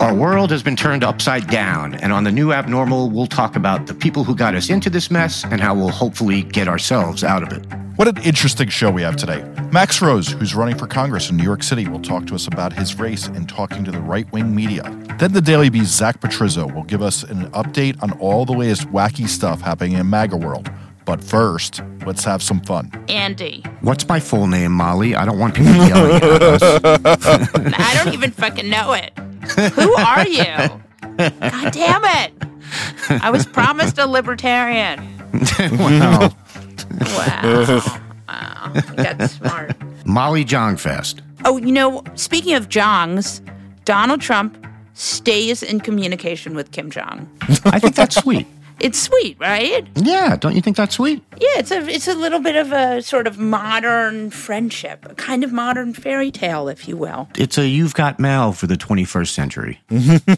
[0.00, 3.86] Our world has been turned upside down, and on the new abnormal, we'll talk about
[3.86, 7.42] the people who got us into this mess and how we'll hopefully get ourselves out
[7.42, 7.64] of it.
[7.96, 9.44] What an interesting show we have today.
[9.72, 12.72] Max Rose, who's running for Congress in New York City, will talk to us about
[12.72, 14.82] his race and talking to the right wing media.
[15.20, 18.88] Then the Daily Beast Zach Petrizzo will give us an update on all the latest
[18.88, 20.70] wacky stuff happening in MAGA world.
[21.04, 22.90] But first, let's have some fun.
[23.08, 23.62] Andy.
[23.80, 25.14] What's my full name, Molly?
[25.14, 26.62] I don't want people yelling at us.
[27.54, 29.12] I don't even fucking know it.
[29.74, 30.80] Who are you?
[31.18, 32.32] God damn it.
[33.22, 35.00] I was promised a libertarian.
[35.58, 36.34] wow.
[37.00, 37.82] Wow.
[38.28, 38.72] Wow.
[38.94, 39.76] That's smart.
[40.06, 41.22] Molly Jong-Fast.
[41.44, 43.42] Oh, you know, speaking of Jongs,
[43.84, 47.28] Donald Trump stays in communication with Kim Jong.
[47.66, 48.46] I think that's sweet.
[48.80, 49.86] It's sweet, right?
[49.96, 51.22] Yeah, don't you think that's sweet?
[51.32, 55.44] Yeah, it's a it's a little bit of a sort of modern friendship, a kind
[55.44, 57.28] of modern fairy tale, if you will.
[57.36, 59.80] It's a you've got mail for the 21st century.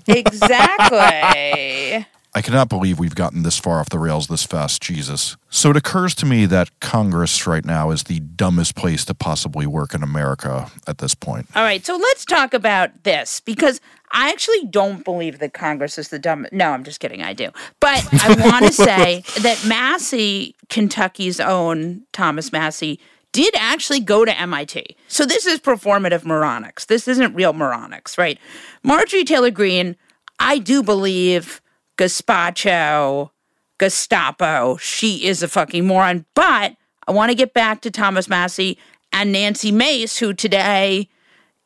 [0.06, 2.06] exactly.
[2.36, 5.38] I cannot believe we've gotten this far off the rails this fast, Jesus.
[5.48, 9.66] So it occurs to me that Congress right now is the dumbest place to possibly
[9.66, 11.46] work in America at this point.
[11.56, 13.80] All right, so let's talk about this because
[14.12, 16.46] I actually don't believe that Congress is the dumb.
[16.52, 17.22] No, I'm just kidding.
[17.22, 17.48] I do.
[17.80, 23.00] But I want to say that Massie, Kentucky's own Thomas Massie,
[23.32, 24.94] did actually go to MIT.
[25.08, 26.84] So this is performative moronics.
[26.84, 28.38] This isn't real moronics, right?
[28.82, 29.96] Marjorie Taylor Greene,
[30.38, 31.62] I do believe
[31.96, 33.30] gazpacho,
[33.78, 34.76] Gestapo.
[34.78, 36.24] She is a fucking moron.
[36.34, 36.76] But
[37.06, 38.78] I want to get back to Thomas Massie
[39.12, 41.08] and Nancy Mace, who today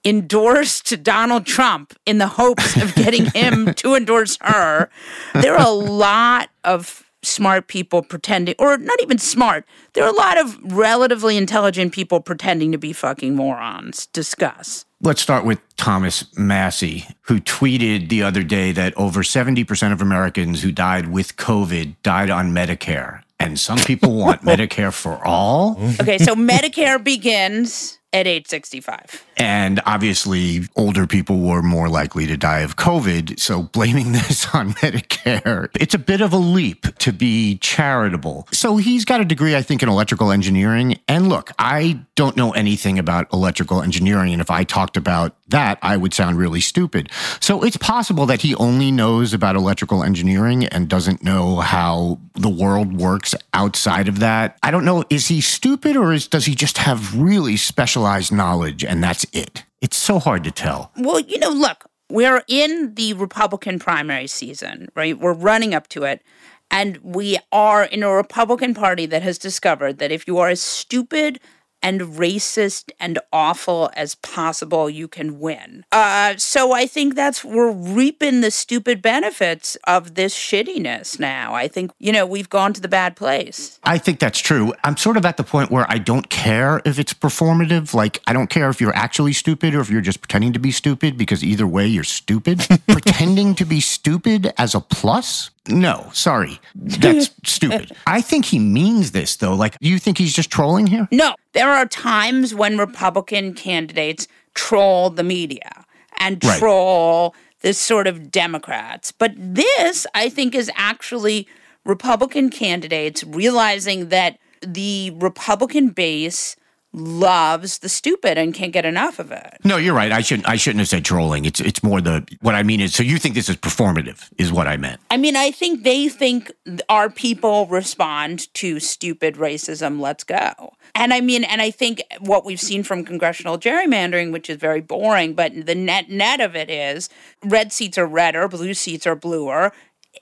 [0.04, 4.88] endorsed Donald Trump in the hopes of getting him to endorse her.
[5.34, 10.16] There are a lot of smart people pretending, or not even smart, there are a
[10.16, 14.06] lot of relatively intelligent people pretending to be fucking morons.
[14.06, 14.86] Discuss.
[15.03, 20.62] Let's start with Thomas Massie, who tweeted the other day that over 70% of Americans
[20.62, 23.22] who died with COVID died on Medicare.
[23.38, 25.78] And some people want Medicare for all.
[26.03, 29.25] Okay, so Medicare begins at age 65.
[29.37, 33.38] And obviously, older people were more likely to die of COVID.
[33.38, 38.49] So, blaming this on Medicare, it's a bit of a leap to be charitable.
[38.53, 40.99] So, he's got a degree, I think, in electrical engineering.
[41.09, 44.32] And look, I don't know anything about electrical engineering.
[44.32, 47.10] And if I talked about that, I would sound really stupid.
[47.41, 52.49] So, it's possible that he only knows about electrical engineering and doesn't know how the
[52.49, 54.59] world works outside of that.
[54.62, 55.04] I don't know.
[55.10, 57.56] Is he stupid or is, does he just have really
[58.00, 59.65] specialized knowledge and that's it?
[59.83, 60.91] It's so hard to tell.
[60.97, 65.19] Well, you know, look, we're in the Republican primary season, right?
[65.19, 66.22] We're running up to it.
[66.71, 70.62] And we are in a Republican Party that has discovered that if you are as
[70.62, 71.41] stupid
[71.82, 75.84] and racist and awful as possible, you can win.
[75.92, 81.54] Uh, so I think that's we're reaping the stupid benefits of this shittiness now.
[81.54, 83.78] I think you know we've gone to the bad place.
[83.84, 84.72] I think that's true.
[84.84, 87.94] I'm sort of at the point where I don't care if it's performative.
[87.94, 90.70] Like I don't care if you're actually stupid or if you're just pretending to be
[90.70, 92.60] stupid because either way you're stupid.
[92.88, 96.59] pretending to be stupid as a plus no, sorry.
[96.75, 97.93] That's stupid.
[98.06, 99.54] I think he means this, though.
[99.54, 101.06] Like, you think he's just trolling here?
[101.12, 105.84] No, there are times when Republican candidates troll the media
[106.19, 106.59] and Right.
[106.59, 109.12] troll this sort of Democrats.
[109.12, 111.46] But this, I think, is actually
[111.84, 116.56] Republican candidates realizing that the Republican base
[116.92, 119.58] loves the stupid and can't get enough of it.
[119.64, 120.10] No, you're right.
[120.10, 120.48] I shouldn't.
[120.48, 121.44] I shouldn't have said trolling.
[121.44, 122.94] It's it's more the what I mean is.
[122.94, 124.28] So you think this is performative?
[124.38, 125.00] Is what I meant.
[125.10, 126.52] I mean, I think they think
[126.88, 130.00] our people respond to stupid racism.
[130.00, 130.75] Let's go.
[130.94, 134.81] And I mean, and I think what we've seen from congressional gerrymandering, which is very
[134.81, 137.08] boring, but the net net of it is
[137.44, 139.72] red seats are redder, blue seats are bluer.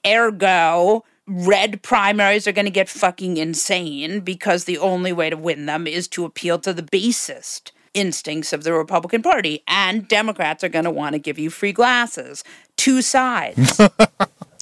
[0.07, 5.67] Ergo, red primaries are going to get fucking insane because the only way to win
[5.67, 9.63] them is to appeal to the basest instincts of the Republican Party.
[9.67, 12.45] And Democrats are going to want to give you free glasses.
[12.77, 13.81] Two sides.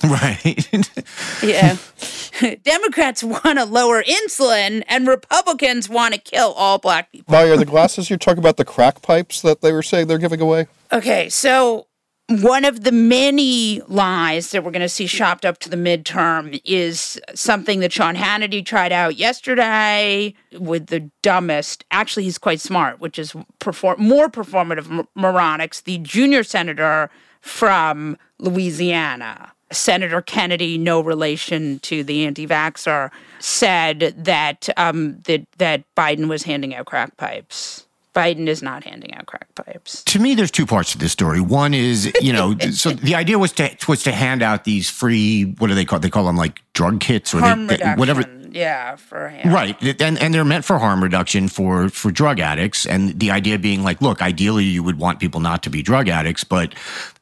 [0.05, 0.69] Right.
[1.43, 1.77] yeah.
[2.65, 7.33] Democrats want to lower insulin, and Republicans want to kill all black people.
[7.33, 10.19] Molly, are the glasses you're talking about the crack pipes that they were saying they're
[10.19, 10.67] giving away?
[10.93, 11.86] Okay, so
[12.28, 16.61] one of the many lies that we're going to see shopped up to the midterm
[16.64, 21.84] is something that Sean Hannity tried out yesterday with the dumbest.
[21.93, 29.52] Actually, he's quite smart, which is perform- more performative moronics, the junior senator from Louisiana.
[29.73, 36.73] Senator Kennedy, no relation to the anti-vaxxer, said that um, that that Biden was handing
[36.73, 37.86] out crack pipes.
[38.17, 40.03] Biden is not handing out crack pipes.
[40.05, 41.41] To me, there's two parts to this story.
[41.41, 45.45] One is, you know, so the idea was to was to hand out these free
[45.59, 45.99] what do they call?
[45.99, 47.99] They call them like drug kits or harm they, reduction.
[47.99, 48.25] whatever.
[48.51, 49.53] Yeah, for him.
[49.53, 53.59] Right, and and they're meant for harm reduction for for drug addicts, and the idea
[53.59, 56.75] being like, look, ideally you would want people not to be drug addicts, but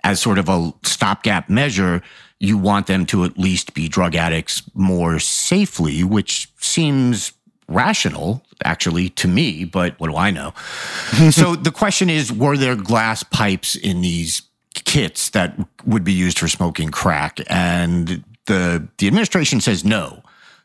[0.05, 2.03] as sort of a stopgap measure,
[2.39, 7.33] you want them to at least be drug addicts more safely, which seems
[7.69, 10.53] rational actually to me, but what do I know?
[11.31, 14.43] so the question is, were there glass pipes in these
[14.75, 17.41] kits that would be used for smoking crack?
[17.49, 20.23] And the the administration says no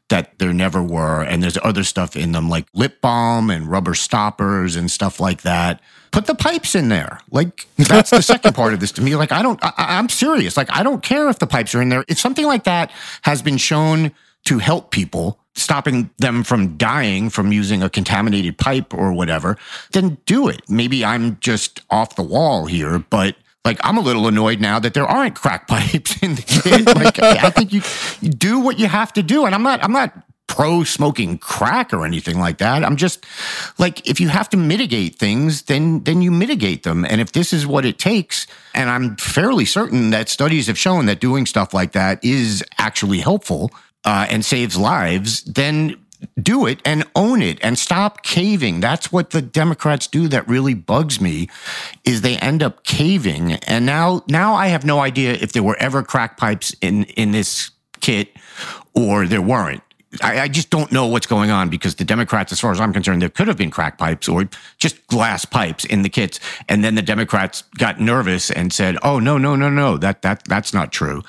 [0.10, 1.22] that there never were.
[1.22, 5.44] And there's other stuff in them like lip balm and rubber stoppers and stuff like
[5.44, 5.82] that.
[6.12, 7.20] Put the pipes in there.
[7.32, 9.16] Like that's the second part of this to me.
[9.16, 10.58] Like I don't, I, I'm serious.
[10.58, 12.04] Like I don't care if the pipes are in there.
[12.08, 12.92] If something like that
[13.22, 14.12] has been shown
[14.46, 19.58] to help people, stopping them from dying from using a contaminated pipe or whatever,
[19.92, 20.62] then do it.
[20.70, 23.36] Maybe I'm just off the wall here, but
[23.66, 26.86] like I'm a little annoyed now that there aren't crack pipes in the kit.
[26.96, 27.82] like I think you,
[28.22, 30.14] you do what you have to do, and I'm not I'm not
[30.48, 32.84] pro smoking crack or anything like that.
[32.84, 33.26] I'm just
[33.78, 37.06] like if you have to mitigate things, then then you mitigate them.
[37.06, 41.06] And if this is what it takes, and I'm fairly certain that studies have shown
[41.06, 43.72] that doing stuff like that is actually helpful
[44.06, 45.96] uh, and saves lives, then
[46.42, 48.80] do it and own it and stop caving.
[48.80, 51.50] That's what the Democrats do that really bugs me
[52.04, 53.54] is they end up caving.
[53.54, 57.32] And now now I have no idea if there were ever crack pipes in in
[57.32, 58.30] this kit
[58.94, 59.84] or there weren't.
[60.24, 62.92] I, I, just don't know what's going on because the Democrats, as far as I'm
[62.92, 64.50] concerned, there could have been crack pipes or
[64.80, 66.40] just glass pipes in the kits.
[66.68, 70.46] And then the Democrats got nervous and said, "Oh no, no, no, no, that that
[70.46, 71.22] that's not true."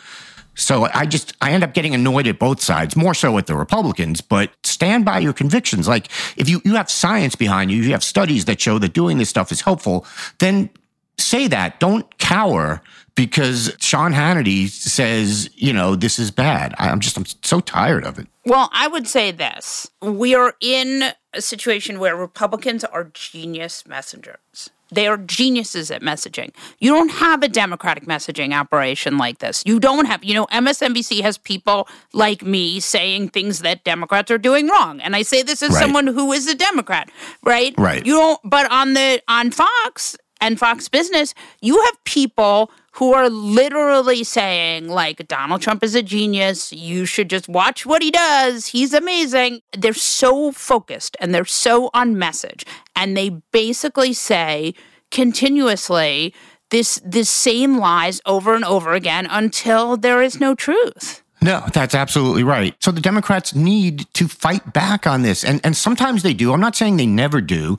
[0.54, 3.56] So I just I end up getting annoyed at both sides, more so at the
[3.56, 5.88] Republicans, but stand by your convictions.
[5.88, 9.18] Like if you, you have science behind you, you have studies that show that doing
[9.18, 10.06] this stuff is helpful,
[10.38, 10.70] then
[11.18, 11.80] say that.
[11.80, 12.82] Don't cower
[13.14, 16.74] because Sean Hannity says, you know, this is bad.
[16.78, 18.26] I'm just I'm so tired of it.
[18.44, 19.90] Well, I would say this.
[20.00, 24.70] We are in a situation where Republicans are genius messengers.
[24.92, 26.50] They are geniuses at messaging.
[26.78, 29.62] You don't have a democratic messaging operation like this.
[29.66, 34.38] You don't have, you know, MSNBC has people like me saying things that Democrats are
[34.38, 35.00] doing wrong.
[35.00, 35.80] And I say this as right.
[35.80, 37.10] someone who is a Democrat,
[37.42, 37.74] right?
[37.78, 38.04] Right.
[38.04, 43.30] You don't but on the on Fox and Fox Business, you have people who are
[43.30, 46.72] literally saying, like, Donald Trump is a genius.
[46.72, 48.66] You should just watch what he does.
[48.66, 49.62] He's amazing.
[49.76, 52.64] They're so focused and they're so on message.
[52.96, 54.74] And they basically say
[55.10, 56.34] continuously
[56.70, 61.22] this this same lies over and over again until there is no truth.
[61.42, 62.74] No, that's absolutely right.
[62.80, 65.44] So the Democrats need to fight back on this.
[65.44, 66.52] And and sometimes they do.
[66.52, 67.78] I'm not saying they never do,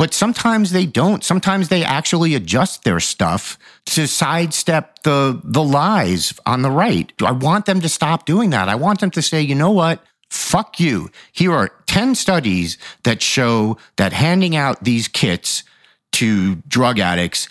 [0.00, 1.22] but sometimes they don't.
[1.22, 7.12] Sometimes they actually adjust their stuff to sidestep the the lies on the right.
[7.20, 8.70] I want them to stop doing that.
[8.70, 10.02] I want them to say, "You know what?
[10.30, 11.10] Fuck you.
[11.32, 15.64] Here are 10 studies that show that handing out these kits
[16.12, 17.50] to drug addicts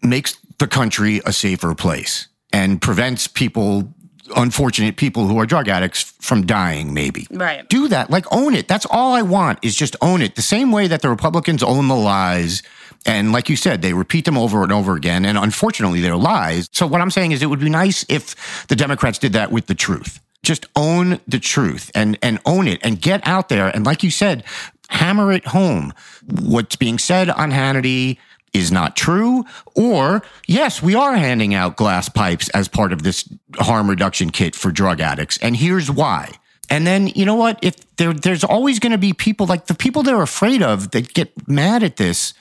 [0.00, 3.92] makes the country a safer place and prevents people
[4.36, 7.26] unfortunate people who are drug addicts from dying, maybe.
[7.30, 7.68] Right.
[7.68, 8.10] Do that.
[8.10, 8.68] Like, own it.
[8.68, 10.36] That's all I want is just own it.
[10.36, 12.62] The same way that the Republicans own the lies.
[13.06, 15.24] And like you said, they repeat them over and over again.
[15.24, 16.68] And unfortunately, they're lies.
[16.72, 19.66] So what I'm saying is it would be nice if the Democrats did that with
[19.66, 20.20] the truth.
[20.42, 23.68] Just own the truth and, and own it and get out there.
[23.68, 24.44] And like you said,
[24.88, 25.92] hammer it home.
[26.26, 28.18] What's being said on Hannity
[28.52, 33.28] is not true, or yes, we are handing out glass pipes as part of this
[33.56, 35.38] harm reduction kit for drug addicts.
[35.38, 36.32] And here's why.
[36.68, 37.58] And then, you know what?
[37.62, 41.12] If there, there's always going to be people like the people they're afraid of that
[41.12, 42.32] get mad at this,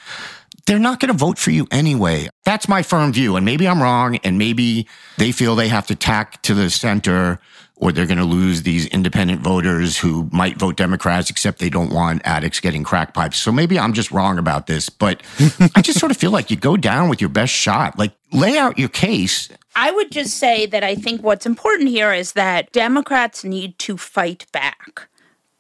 [0.68, 2.30] they're not going to vote for you anyway.
[2.46, 3.36] That's my firm view.
[3.36, 4.18] And maybe I'm wrong.
[4.18, 4.88] And maybe
[5.18, 7.40] they feel they have to tack to the center
[7.80, 11.94] or they're going to lose these independent voters who might vote Democrats, except they don't
[11.94, 13.38] want addicts getting crack pipes.
[13.38, 15.24] So maybe I'm just wrong about this, but
[15.76, 17.98] I just sort of feel like you go down with your best shot.
[17.98, 19.50] Like lay out your case.
[19.76, 23.98] I would just say that I think what's important here is that Democrats need to
[23.98, 25.09] fight back.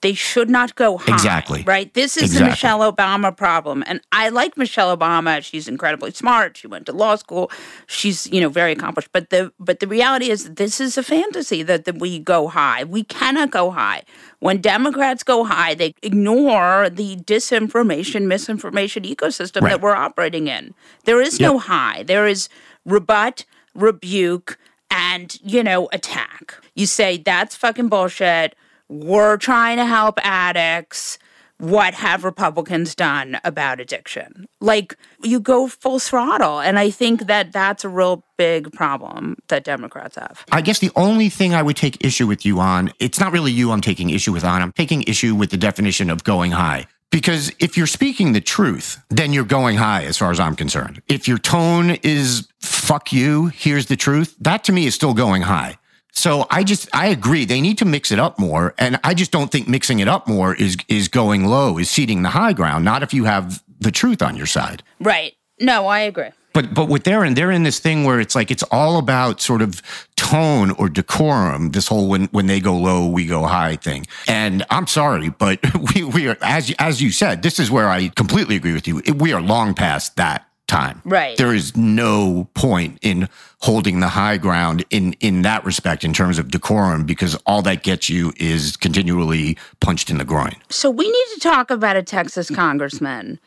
[0.01, 1.13] They should not go high.
[1.13, 1.63] Exactly.
[1.63, 1.93] Right?
[1.93, 2.45] This is Exactly.
[2.45, 3.83] the Michelle Obama problem.
[3.85, 5.43] And I like Michelle Obama.
[5.43, 6.55] She's incredibly smart.
[6.55, 7.51] She went to law school.
[7.85, 9.09] She's, you know, very accomplished.
[9.11, 12.85] But the but the reality is this is a fantasy that, that we go high.
[12.85, 14.03] We cannot go high.
[14.39, 19.71] When Democrats go high, they ignore the disinformation, misinformation ecosystem Right.
[19.71, 20.73] that we're operating in.
[21.03, 22.03] There is no high.
[22.03, 22.47] There is
[22.85, 23.43] rebut,
[23.75, 24.57] rebuke,
[24.89, 26.55] and, you know, attack.
[26.73, 28.55] You say, that's fucking bullshit.
[28.89, 31.17] We're trying to help addicts.
[31.59, 34.47] What have Republicans done about addiction?
[34.61, 36.59] Like, you go full throttle.
[36.61, 40.45] And I think that that's a real big problem that Democrats have.
[40.51, 43.51] I guess the only thing I would take issue with you on, it's not really
[43.51, 46.87] you I'm taking issue with on, I'm taking issue with the definition of going high.
[47.11, 51.01] Because if you're speaking the truth, then you're going high as far as I'm concerned.
[51.07, 55.41] If your tone is fuck you, here's the truth, that to me is still going
[55.41, 55.78] high.
[56.19, 59.31] So I just I agree they need to mix it up more and I just
[59.31, 62.83] don't think mixing it up more is is going low, is ceding the high ground,
[62.83, 64.83] not if you have the truth on your side.
[64.99, 65.35] Right.
[65.61, 66.31] No, I agree.
[66.51, 69.39] But but what they're in, they're in this thing where it's like it's all about
[69.39, 69.81] sort of
[70.17, 71.71] tone or decorum.
[71.71, 74.05] This whole when when they go low, we go high thing.
[74.27, 75.59] And I'm sorry, but
[75.95, 79.01] we we are as as you said, this is where I completely agree with you.
[79.15, 81.01] We are long past that time.
[81.03, 81.35] Right.
[81.37, 83.27] There is no point in
[83.59, 87.83] holding the high ground in in that respect in terms of decorum because all that
[87.83, 90.55] gets you is continually punched in the groin.
[90.69, 93.39] So we need to talk about a Texas congressman,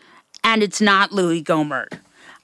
[0.44, 1.98] and it's not Louie Gohmert.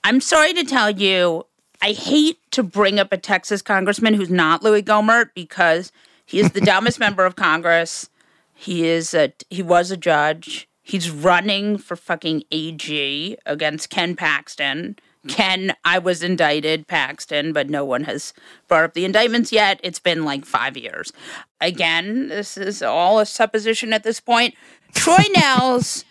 [0.04, 1.44] I'm sorry to tell you,
[1.82, 5.92] I hate to bring up a Texas congressman who's not Louie Gohmert because
[6.24, 8.08] he is the dumbest member of Congress.
[8.54, 10.68] He is a he was a judge.
[10.88, 14.96] He's running for fucking AG against Ken Paxton.
[15.28, 18.32] Ken, I was indicted, Paxton, but no one has
[18.68, 19.80] brought up the indictments yet.
[19.82, 21.12] It's been like five years.
[21.60, 24.54] Again, this is all a supposition at this point.
[24.94, 26.04] Troy Nehls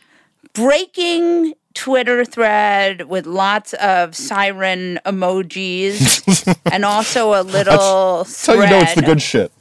[0.53, 8.59] breaking Twitter thread with lots of siren emojis and also a little That's how you
[8.59, 9.51] know it's the good shit.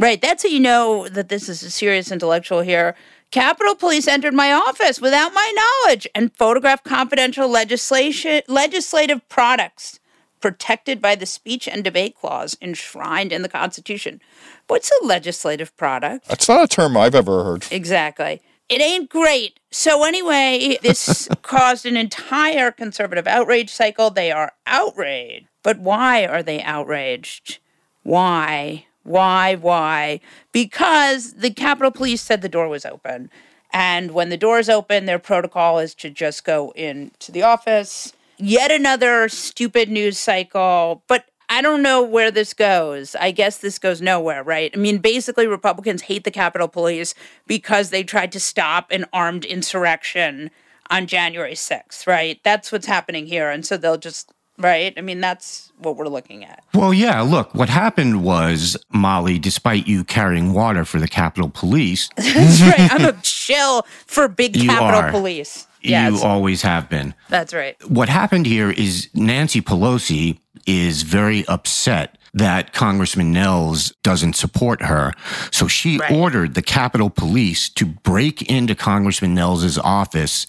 [0.00, 0.20] Right.
[0.20, 2.96] That's how you know that this is a serious intellectual here.
[3.32, 9.98] Capitol Police entered my office without my knowledge and photographed confidential legislation legislative products
[10.42, 14.20] protected by the speech and debate clause enshrined in the Constitution.
[14.66, 16.28] What's a legislative product?
[16.28, 17.64] That's not a term I've ever heard.
[17.70, 18.42] Exactly.
[18.68, 19.60] It ain't great.
[19.70, 24.10] So, anyway, this caused an entire conservative outrage cycle.
[24.10, 25.46] They are outraged.
[25.62, 27.60] But why are they outraged?
[28.02, 28.86] Why?
[29.04, 29.56] Why?
[29.56, 30.20] Why?
[30.52, 33.30] Because the Capitol Police said the door was open.
[33.72, 38.12] And when the door is open, their protocol is to just go into the office.
[38.36, 41.02] Yet another stupid news cycle.
[41.06, 43.14] But I don't know where this goes.
[43.14, 44.70] I guess this goes nowhere, right?
[44.74, 47.14] I mean, basically, Republicans hate the Capitol Police
[47.46, 50.50] because they tried to stop an armed insurrection
[50.90, 52.40] on January 6th, right?
[52.42, 53.50] That's what's happening here.
[53.50, 54.92] And so they'll just, right?
[54.96, 56.64] I mean, that's what we're looking at.
[56.74, 62.08] Well, yeah, look, what happened was, Molly, despite you carrying water for the Capitol Police,
[62.16, 62.92] That's right.
[62.92, 65.10] I'm a chill for big Capitol are.
[65.10, 65.66] Police.
[65.82, 67.12] Yes, you always have been.
[67.28, 67.76] that's right.
[67.90, 75.12] What happened here is Nancy Pelosi is very upset that Congressman Nehls doesn't support her.
[75.50, 76.10] So she Right.
[76.12, 80.46] ordered the Capitol Police to break into Congressman Nehls's office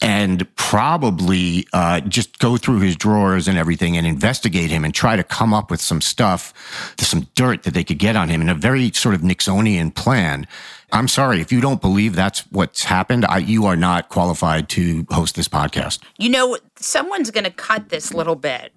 [0.00, 5.16] and probably uh, just go through his drawers and everything and investigate him and try
[5.16, 6.52] to come up with some stuff,
[6.98, 10.46] some dirt that they could get on him in a very sort of Nixonian plan.
[10.92, 13.24] I'm sorry if you don't believe that's what's happened.
[13.24, 15.98] I, you are not qualified to host this podcast.
[16.18, 18.72] You know, someone's going to cut this little bit,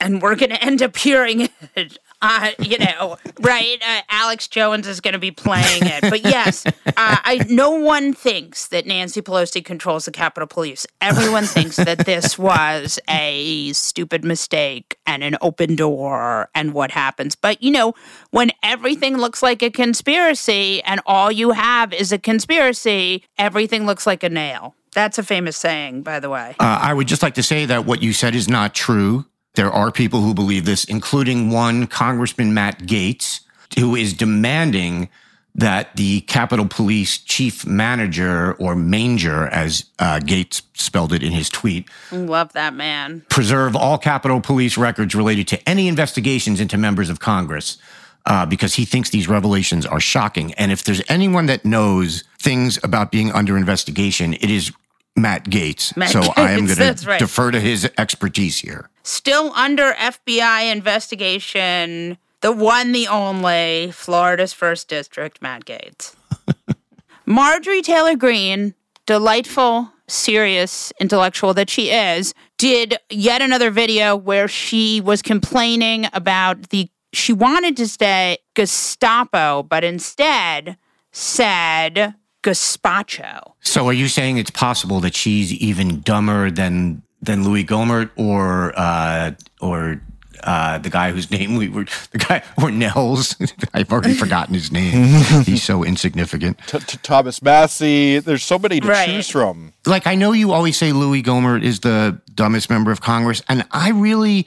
[0.00, 1.98] and we're going to end up hearing it.
[2.22, 3.78] Uh, you know, right?
[3.80, 7.46] Uh, Alex Jones is going to be playing it, but yes, uh, I.
[7.48, 10.86] No one thinks that Nancy Pelosi controls the Capitol Police.
[11.00, 17.34] Everyone thinks that this was a stupid mistake and an open door, and what happens.
[17.34, 17.94] But you know,
[18.32, 24.06] when everything looks like a conspiracy, and all you have is a conspiracy, everything looks
[24.06, 24.74] like a nail.
[24.92, 26.54] That's a famous saying, by the way.
[26.60, 29.24] Uh, I would just like to say that what you said is not true.
[29.54, 33.40] There are people who believe this, including one Congressman Matt Gaetz,
[33.78, 35.08] who is demanding
[35.56, 41.48] that the Capitol Police chief manager or manger, as uh, Gaetz spelled it in his
[41.48, 43.24] tweet, Love that man.
[43.28, 47.78] preserve all Capitol Police records related to any investigations into members of Congress.
[48.26, 50.52] uh, because he thinks these revelations are shocking.
[50.54, 54.70] And if there's anyone that knows things about being under investigation, it is
[55.16, 55.96] Matt Gaetz.
[55.96, 57.18] Matt so I am going to right.
[57.18, 58.89] defer to his expertise here.
[59.02, 66.14] Still under FBI investigation, the one, the only, Florida's first district, Matt Gaetz.
[67.26, 68.74] Marjorie Taylor Greene,
[69.06, 76.70] delightful, serious intellectual that she is, did yet another video where she was complaining about
[76.70, 76.88] the.
[77.12, 80.76] She wanted to say Gestapo, but instead
[81.12, 83.52] said gazpacho.
[83.60, 88.72] So are you saying it's possible that she's even dumber than than Louie Gohmert or
[88.76, 90.00] uh, or
[90.42, 93.36] uh, the guy whose name we were the guy or Nehls?
[93.74, 95.22] I've already forgotten his name.
[95.44, 96.58] He's so insignificant.
[96.66, 98.18] T- t- Thomas Massie.
[98.20, 99.06] There's so many to Right.
[99.06, 99.72] choose from.
[99.86, 103.66] Like I know you always say Louie Gohmert is the dumbest member of Congress, and
[103.70, 104.46] I really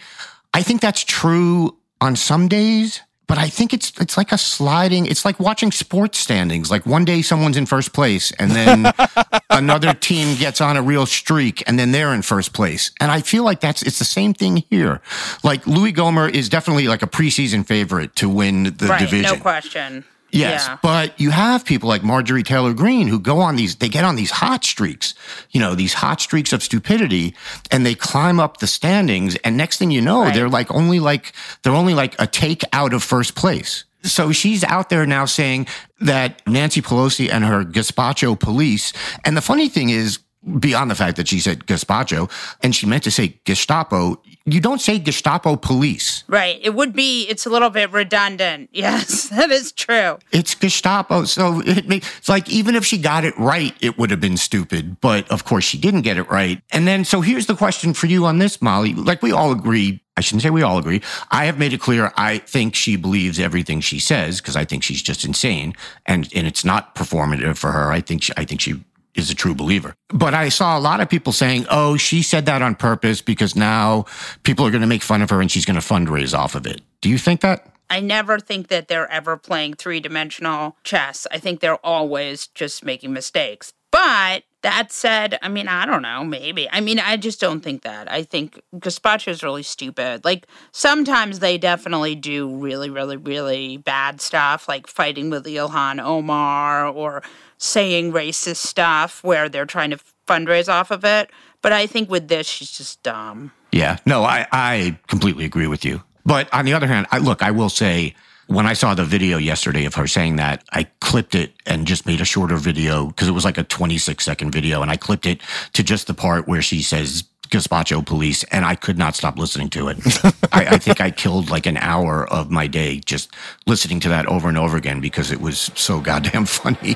[0.53, 3.01] I think that's true on some days.
[3.34, 5.08] But I think it's it's like a sliding.
[5.08, 6.70] It's like watching sports standings.
[6.70, 8.94] Like one day someone's in first place, and then
[9.50, 12.92] another team gets on a real streak, and then they're in first place.
[13.00, 15.02] And I feel like that's it's the same thing here.
[15.44, 19.36] Like Louie Gohmert is definitely like a preseason favorite to win the right, division.
[19.36, 20.04] no question.
[20.34, 20.78] Yes, Yeah.
[20.82, 24.16] but you have people like Marjorie Taylor Greene who go on these, they get on
[24.16, 25.13] these hot streaks,
[25.52, 27.36] you know, these hot streaks of stupidity
[27.72, 29.36] and they climb up the standings.
[29.44, 30.34] And next thing you know, Right.
[30.34, 33.84] they're like only like, they're only like a take out of first place.
[34.06, 35.68] So she's out there now saying
[36.02, 38.92] that Nancy Pelosi and her gazpacho police.
[39.24, 40.20] And the funny thing is,
[40.60, 42.30] beyond the fact that she said gazpacho
[42.62, 46.24] and she meant to say Gestapo, you don't say Gestapo police.
[46.28, 46.60] Right.
[46.62, 48.70] It would be, it's a little bit redundant.
[48.84, 50.18] Yes, that is true.
[50.34, 51.24] It's Gestapo.
[51.24, 54.36] So it, ma- it's like even if she got it right, it would have been
[54.36, 55.00] stupid.
[55.00, 56.62] But of course, she didn't get it right.
[56.72, 58.94] And then, so here's the question for you on this, Molly.
[58.94, 60.04] Like we all agree.
[60.18, 61.02] I shouldn't say we all agree.
[61.32, 62.12] I have made it clear.
[62.18, 65.74] I think she believes everything she says because I think she's just insane,
[66.06, 67.92] and and it's not performative for her.
[67.92, 68.84] I think she, I think she
[69.15, 69.96] is a true believer.
[70.10, 73.55] But I saw a lot of people saying, "Oh, she said that on purpose because
[73.55, 74.05] now
[74.43, 76.65] people are going to make fun of her and she's going to fundraise off of
[76.65, 77.67] it." Do you think that?
[77.89, 81.27] I never think that they're ever playing three dimensional chess.
[81.32, 83.73] I think they're always just making mistakes.
[83.91, 86.69] But that said, I mean, I don't know, maybe.
[86.71, 88.10] I mean, I just don't think that.
[88.12, 90.23] I think gazpacho is really stupid.
[90.23, 96.88] Like, sometimes they definitely do really, really, really bad stuff, like fighting with Ilhan Omar
[96.88, 97.23] or
[97.58, 101.30] saying racist stuff where they're trying to fundraise off of it.
[101.62, 103.52] But I think with this, she's just dumb.
[103.73, 106.04] Yeah, no, I, I completely agree with you.
[106.26, 108.15] But on the other hand, I, look, I will say,
[108.47, 112.06] when I saw the video yesterday of her saying that, I clipped it and just
[112.06, 114.82] made a shorter video because it was like a 26 second video.
[114.82, 115.41] And I clipped it
[115.73, 119.69] to just the part where she says, Gazpacho police, and I could not stop listening
[119.71, 119.97] to it.
[120.51, 123.29] I, I think I killed like an hour of my day just
[123.67, 126.95] listening to that over and over again because it was so goddamn funny.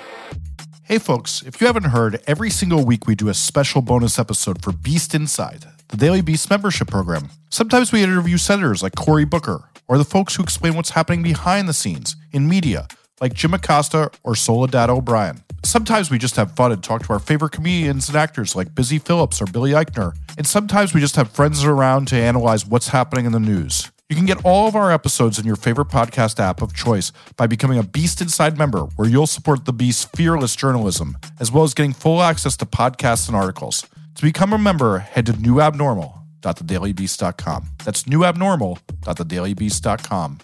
[0.83, 4.63] Hey, folks, if you haven't heard, every single week we do a special bonus episode
[4.63, 7.29] for Beast Inside, the Daily Beast membership program.
[7.49, 11.69] Sometimes we interview senators like Cory Booker, or the folks who explain what's happening behind
[11.69, 12.87] the scenes in media,
[13.21, 15.41] like Jim Acosta or Soledad O'Brien.
[15.63, 18.99] Sometimes we just have fun and talk to our favorite comedians and actors like Busy
[18.99, 20.13] Phillips or Billy Eichner.
[20.37, 23.91] And sometimes we just have friends around to analyze what's happening in the news.
[24.09, 27.47] You can get all of our episodes in your favorite podcast app of choice by
[27.47, 31.73] becoming a Beast Inside member, where you'll support the Beast's fearless journalism, as well as
[31.73, 33.85] getting full access to podcasts and articles.
[34.17, 37.65] To become a member, head to newabnormal.thedailybeast.com.
[37.85, 40.37] That's newabnormal.thedailybeast.com.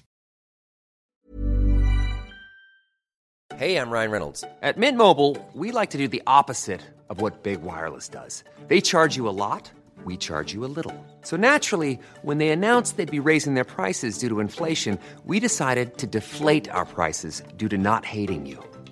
[3.55, 4.43] Hey, I'm Ryan Reynolds.
[4.61, 8.43] At Mint Mobile, we like to do the opposite of what Big Wireless does.
[8.67, 9.71] They charge you a lot,
[10.05, 10.93] we charge you a little.
[11.21, 15.97] So naturally, when they announced they'd be raising their prices due to inflation, we decided
[15.99, 18.63] to deflate our prices due to not hating you.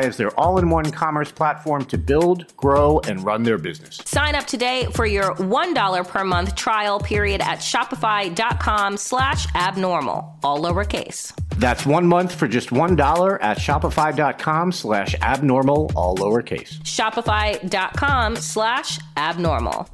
[0.00, 4.00] as their all in one commerce platform to build, grow, and run their business.
[4.04, 10.60] Sign up today for your $1 per month trial period at shopify.com slash abnormal, all
[10.60, 11.32] lowercase.
[11.58, 16.78] That's one month for just $1 at shopify.com slash abnormal, all lowercase.
[16.82, 19.88] Shopify.com slash abnormal.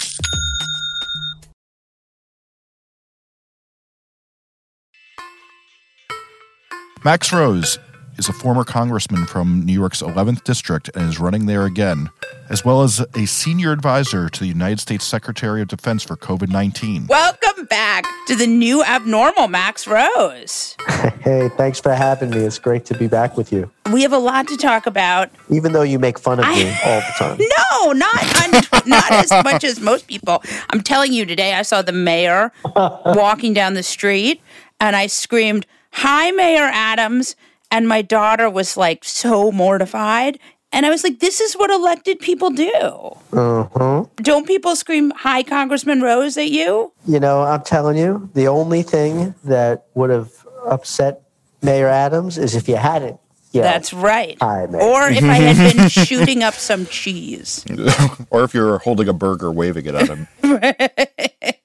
[7.04, 7.78] Max Rose
[8.18, 12.10] is a former congressman from New York's 11th district and is running there again,
[12.50, 16.48] as well as a senior advisor to the United States Secretary of Defense for COVID
[16.48, 17.06] 19.
[17.06, 20.76] Welcome back to the new abnormal Max Rose.
[21.22, 22.38] Hey, thanks for having me.
[22.38, 23.70] It's great to be back with you.
[23.92, 25.30] We have a lot to talk about.
[25.50, 27.38] Even though you make fun of me all the time.
[27.82, 30.42] No, not not as much as most people.
[30.70, 34.40] I'm telling you today I saw the mayor walking down the street
[34.80, 37.36] and I screamed, "Hi Mayor Adams."
[37.72, 40.38] And my daughter was like so mortified.
[40.74, 42.70] And I was like, this is what elected people do.
[43.32, 44.04] Uh-huh.
[44.16, 46.92] Don't people scream, Hi, Congressman Rose at you?
[47.06, 50.30] You know, I'm telling you, the only thing that would have
[50.66, 51.22] upset
[51.62, 53.18] Mayor Adams is if you hadn't.
[53.52, 54.36] yelled, That's right.
[54.40, 57.64] Hi, Or if I had been shooting up some cheese.
[58.30, 60.28] or if you're holding a burger, waving it at him.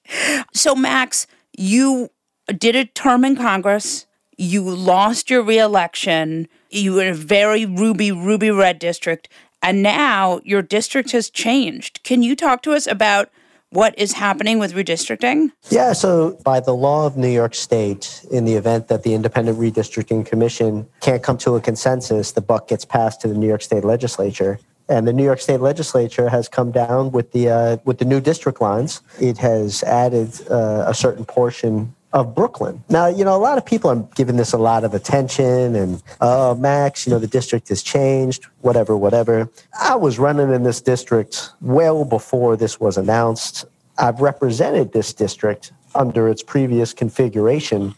[0.53, 2.09] So, Max, you
[2.57, 4.06] did a term in Congress.
[4.38, 6.47] You lost your reelection.
[6.69, 9.30] You were in a very ruby, ruby red district.
[9.63, 12.04] And now your district has changed.
[12.04, 13.32] Can you talk to us about
[13.71, 15.52] what is happening with redistricting?
[15.69, 19.58] Yeah, so by the law of New York State, in the event that the Independent
[19.58, 23.62] Redistricting Commission can't come to a consensus, the buck gets passed to the New York
[23.62, 24.60] State Legislature.
[24.88, 28.21] And the New York State Legislature has come down with the uh, with the new
[28.21, 29.02] district lines.
[29.19, 32.83] It has added uh, a certain portion of Brooklyn.
[32.89, 36.01] Now, you know, a lot of people are giving this a lot of attention and,
[36.21, 39.49] oh, Max, you know, the district has changed, whatever, whatever.
[39.79, 43.65] I was running in this district well before this was announced.
[43.97, 47.95] I've represented this district under its previous configuration.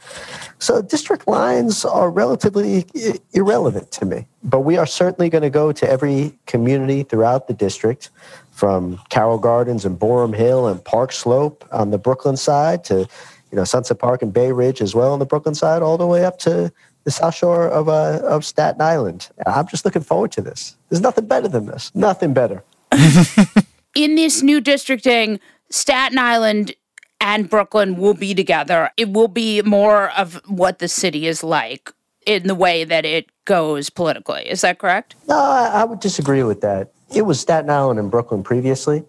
[0.59, 2.85] So district lines are relatively
[3.33, 4.25] irrelevant to me.
[4.43, 8.09] But we are certainly going to go to every community throughout the district
[8.51, 13.07] from Carroll Gardens and Boerum Hill and Park Slope on the Brooklyn side to
[13.51, 16.07] you know Sunset Park and Bay Ridge as well on the Brooklyn side, all the
[16.07, 16.71] way up to
[17.03, 19.29] the South Shore of uh, of Staten Island.
[19.45, 20.77] I'm just looking forward to this.
[20.89, 21.93] There's nothing better than this.
[21.95, 22.63] Nothing better.
[23.95, 26.75] In this new districting, Staten Island
[27.21, 28.91] and Brooklyn will be together.
[28.97, 31.91] It will be more of what the city is like
[32.25, 34.47] in the way that it goes politically.
[34.47, 35.15] Is that correct?
[35.27, 36.91] No, I, I would disagree with that.
[37.13, 39.03] It was Staten Island and Brooklyn previously,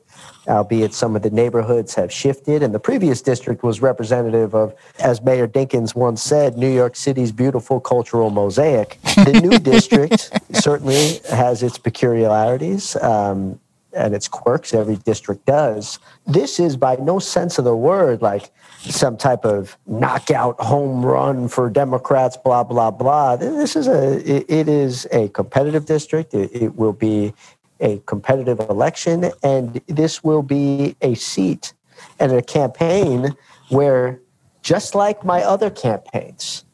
[0.50, 2.62] albeit some of the neighborhoods have shifted.
[2.62, 7.32] And the previous district was representative of, as Mayor Dinkins once said, New York City's
[7.32, 8.98] beautiful cultural mosaic.
[9.02, 12.96] The new district certainly has its peculiarities.
[12.96, 13.60] Um,
[13.92, 15.98] and its quirks every district does.
[16.26, 21.48] This is by no sense of the word like some type of knockout home run
[21.48, 23.36] for Democrats, blah, blah, blah.
[23.36, 24.18] This is a,
[24.50, 26.32] it, is a competitive district.
[26.34, 27.34] It will be
[27.80, 31.72] a competitive election, and this will be a seat
[32.18, 33.36] and a campaign
[33.68, 34.20] where,
[34.62, 36.64] just like my other campaigns,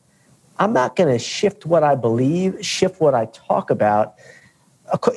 [0.59, 4.15] I'm not going to shift what I believe, shift what I talk about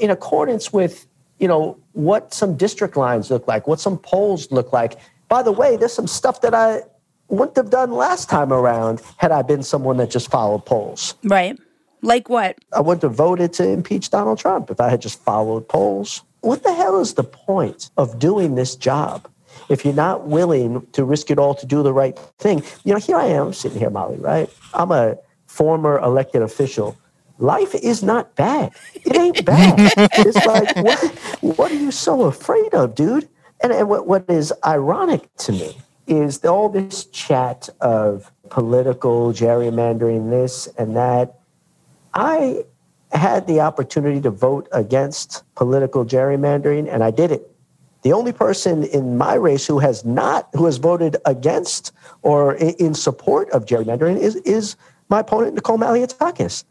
[0.02, 1.06] in accordance with
[1.40, 5.00] you know what some district lines look like, what some polls look like.
[5.28, 6.82] By the way, there's some stuff that I
[7.30, 11.16] wouldn't have done last time around had I been someone that just followed polls.
[11.24, 11.58] Right.
[12.02, 12.58] Like what?
[12.74, 16.24] I wouldn't have voted to impeach Donald Trump if I had just followed polls.
[16.42, 19.30] What the hell is the point of doing this job
[19.68, 22.64] if you're not willing to risk it all to do the right thing?
[22.86, 24.50] You know, here I am sitting here, Molly, right?
[24.74, 26.98] I'm a former elected official.
[27.40, 28.72] Life is not bad.
[28.94, 29.92] It ain't bad.
[30.14, 31.00] it's like, what,
[31.42, 33.28] what are you so afraid of, dude?
[33.62, 40.30] And, and what, what is ironic to me is all this chat of political gerrymandering,
[40.30, 41.39] this and that.
[42.14, 42.64] I
[43.12, 47.50] had the opportunity to vote against political gerrymandering, and I did it.
[48.02, 51.92] The only person in my race who has not, who has voted against
[52.22, 54.76] or in support of gerrymandering is, is
[55.10, 56.64] my opponent, Nicole Malliotakis.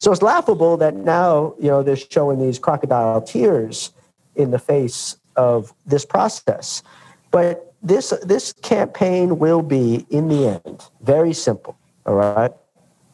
[0.00, 3.92] So it's laughable that now, you know, they're showing these crocodile tears
[4.34, 6.82] in the face of this process.
[7.30, 11.76] But this this campaign will be, in the end, very simple.
[12.06, 12.52] All right,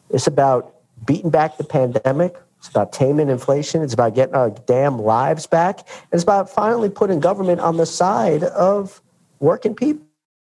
[0.09, 0.75] it's about
[1.11, 2.37] beating back the pandemic.
[2.57, 3.81] It's about taming inflation.
[3.81, 5.85] It's about getting our damn lives back.
[6.13, 9.01] It's about finally putting government on the side of
[9.41, 10.05] working people.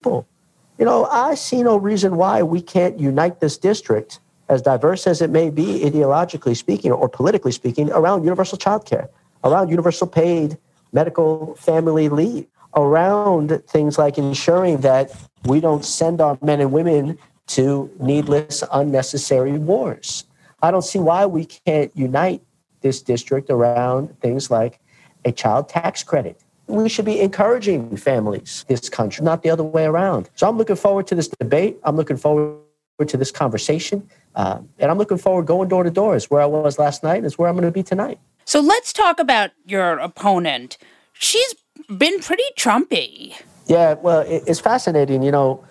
[0.06, 5.22] You know, I see no reason why we can't unite this district, as diverse as
[5.22, 9.10] it may be, ideologically speaking or politically speaking, around universal child care,
[9.44, 10.58] around universal paid
[10.94, 15.12] medical family leave, around things like ensuring that
[15.44, 20.24] we don't send our men and women to needless, unnecessary wars.
[20.66, 22.42] I don't see why we can't unite
[22.82, 24.80] this district around things like
[25.24, 26.42] a child tax credit.
[26.66, 30.28] We should be encouraging families, this country, not the other way around.
[30.34, 31.78] So I'm looking forward to this debate.
[31.84, 32.58] I'm looking forward
[33.06, 34.10] to this conversation.
[34.34, 36.16] Uh, and I'm looking forward going door to door.
[36.16, 38.18] Is where I was last night, and is where I'm going to be tonight.
[38.46, 40.80] So let's talk about your opponent.
[41.14, 41.54] She's
[41.96, 43.36] been pretty Trumpy.
[43.68, 45.22] Yeah, well, it's fascinating.
[45.22, 45.64] You know,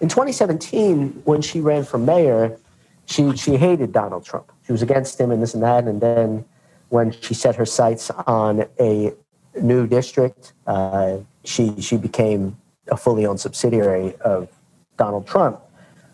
[0.00, 2.58] in 2017, when she ran for mayor,
[3.06, 4.52] she she hated Donald Trump.
[4.66, 5.84] She was against him and this and that.
[5.84, 6.44] And then
[6.88, 9.12] when she set her sights on a
[9.60, 12.56] new district, uh, she she became
[12.88, 14.48] a fully owned subsidiary of
[14.96, 15.60] Donald Trump.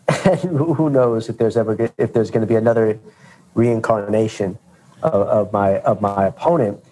[0.25, 2.99] And who knows if there's ever if there's going to be another
[3.53, 4.57] reincarnation
[5.03, 6.83] of, of my of my opponent.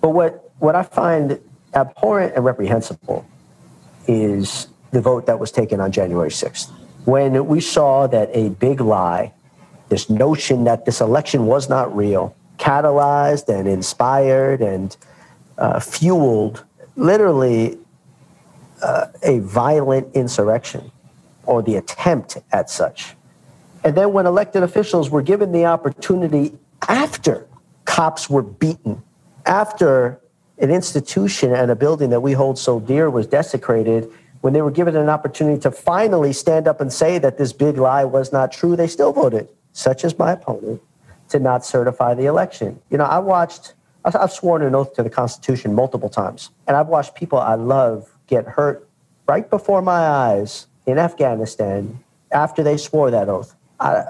[0.00, 1.38] But what what I find
[1.74, 3.26] abhorrent and reprehensible
[4.06, 6.70] is the vote that was taken on January 6th.
[7.04, 9.32] When we saw that a big lie,
[9.88, 14.96] this notion that this election was not real, catalyzed and inspired and
[15.58, 16.64] uh, fueled
[16.96, 17.78] literally
[18.82, 20.90] uh, a violent insurrection
[21.46, 23.14] or the attempt at such.
[23.84, 26.56] And then when elected officials were given the opportunity
[26.88, 27.46] after
[27.84, 29.02] cops were beaten,
[29.46, 30.20] after
[30.58, 34.70] an institution and a building that we hold so dear was desecrated, when they were
[34.70, 38.52] given an opportunity to finally stand up and say that this big lie was not
[38.52, 40.80] true, they still voted, such as my opponent,
[41.28, 42.80] to not certify the election.
[42.88, 46.88] You know, I watched, I've sworn an oath to the Constitution multiple times, and I've
[46.88, 48.88] watched people I love get hurt
[49.28, 53.54] right before my eyes in Afghanistan after they swore that oath.
[53.78, 54.04] I,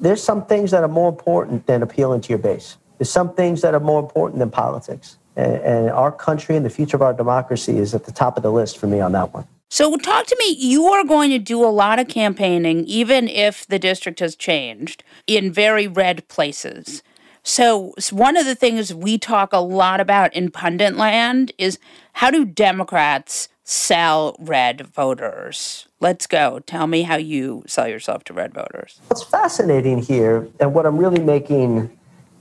[0.00, 2.78] there's some things that are more important than appealing to your base.
[2.96, 6.70] There's some things that are more important than politics and, and our country and the
[6.70, 9.32] future of our democracy is at the top of the list for me on that
[9.32, 9.46] one.
[9.70, 10.56] So, talk to me.
[10.58, 15.04] You are going to do a lot of campaigning, even if the district has changed,
[15.26, 17.02] in very red places.
[17.42, 21.78] So, one of the things we talk a lot about in pundit land is
[22.14, 25.86] how do Democrats sell red voters?
[26.00, 26.60] Let's go.
[26.60, 29.00] Tell me how you sell yourself to red voters.
[29.08, 31.90] What's fascinating here, and what I'm really making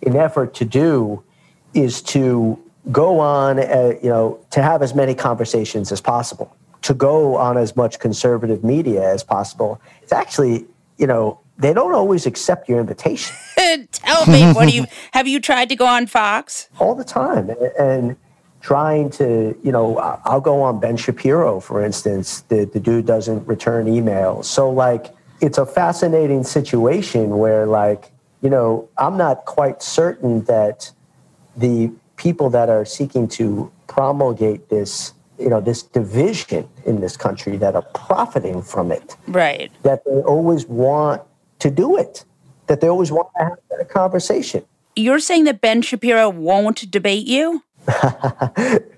[0.06, 1.24] an effort to do,
[1.74, 2.58] is to
[2.92, 7.58] go on, uh, you know, to have as many conversations as possible, to go on
[7.58, 9.82] as much conservative media as possible.
[10.02, 10.66] It's actually,
[10.98, 13.36] you know, they don't always accept your invitation.
[13.92, 16.70] Tell me, what do you have you tried to go on Fox?
[16.80, 17.50] All the time.
[17.80, 18.16] And
[18.62, 22.42] trying to, you know, I'll go on Ben Shapiro, for instance.
[22.42, 24.46] The, the dude doesn't return emails.
[24.46, 25.08] So, like,
[25.42, 28.12] it's a fascinating situation where, like,
[28.42, 30.92] you know, I'm not quite certain that
[31.56, 37.58] the people that are seeking to promulgate this you know this division in this country
[37.58, 39.16] that are profiting from it.
[39.28, 39.72] Right.
[39.84, 41.22] That they always want
[41.60, 42.26] to do it.
[42.68, 44.66] That they always want to have a conversation.
[44.96, 47.64] You're saying that ben shapiro won't debate you?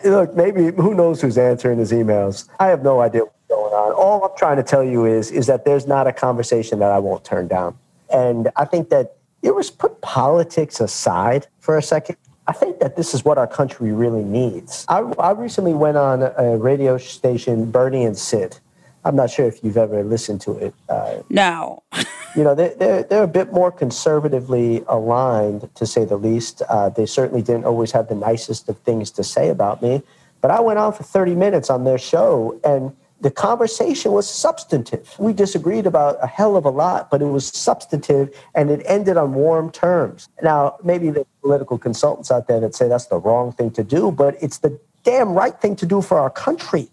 [0.05, 2.49] Look maybe who knows who's answering his emails.
[2.59, 3.91] I have no idea what's going on.
[3.93, 6.99] All i'm trying to tell you is is that there's not a conversation that i
[6.99, 7.77] won't turn down.
[8.11, 12.17] And i think that it was put politics aside for a second
[12.49, 14.83] I think that this is what our country really needs.
[14.89, 18.57] I, I recently went on a radio station, Bernie and Sid.
[19.05, 20.73] I'm not sure if you've ever listened to it.
[20.89, 21.83] Uh, no.
[22.35, 26.63] you know, they're, they're, they're a bit more conservatively aligned, to say the least.
[26.67, 30.01] Uh, they certainly didn't always have the nicest of things to say about me.
[30.41, 35.15] But I went on for 30 minutes on their show, and the conversation was substantive.
[35.19, 39.17] We disagreed about a hell of a lot, but it was substantive and it ended
[39.17, 40.29] on warm terms.
[40.41, 44.11] Now, maybe the political consultants out there that say that's the wrong thing to do,
[44.11, 46.89] but it's the damn right thing to do for our country.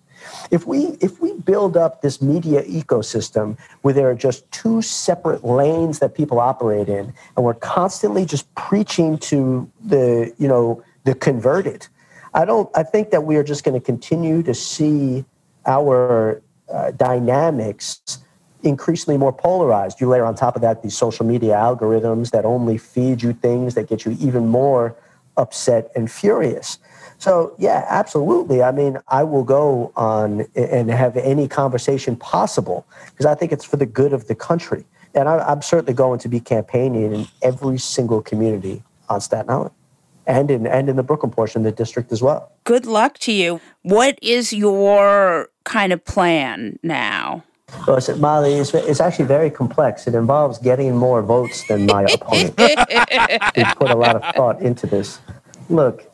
[0.50, 5.44] If we if we build up this media ecosystem where there are just two separate
[5.44, 11.14] lanes that people operate in, and we're constantly just preaching to the you know the
[11.14, 11.86] converted,
[12.34, 12.68] I don't.
[12.74, 15.24] I think that we are just going to continue to see
[15.66, 18.00] our uh, dynamics
[18.62, 20.00] increasingly more polarized.
[20.00, 23.74] You layer on top of that these social media algorithms that only feed you things
[23.74, 24.96] that get you even more
[25.36, 26.78] upset and furious.
[27.18, 28.62] So, yeah, absolutely.
[28.62, 33.64] I mean, I will go on and have any conversation possible because I think it's
[33.64, 34.84] for the good of the country.
[35.14, 39.70] And I, am certainly going to be campaigning in every single community on Staten Island
[40.26, 42.52] and in, and in the Brooklyn portion of the district as well.
[42.66, 43.60] Good luck to you.
[43.82, 47.44] What is your kind of plan now?
[47.86, 50.08] Well, Molly, it's, it's actually very complex.
[50.08, 52.58] It involves getting more votes than my opponent.
[52.58, 55.20] we put a lot of thought into this.
[55.70, 56.10] Look,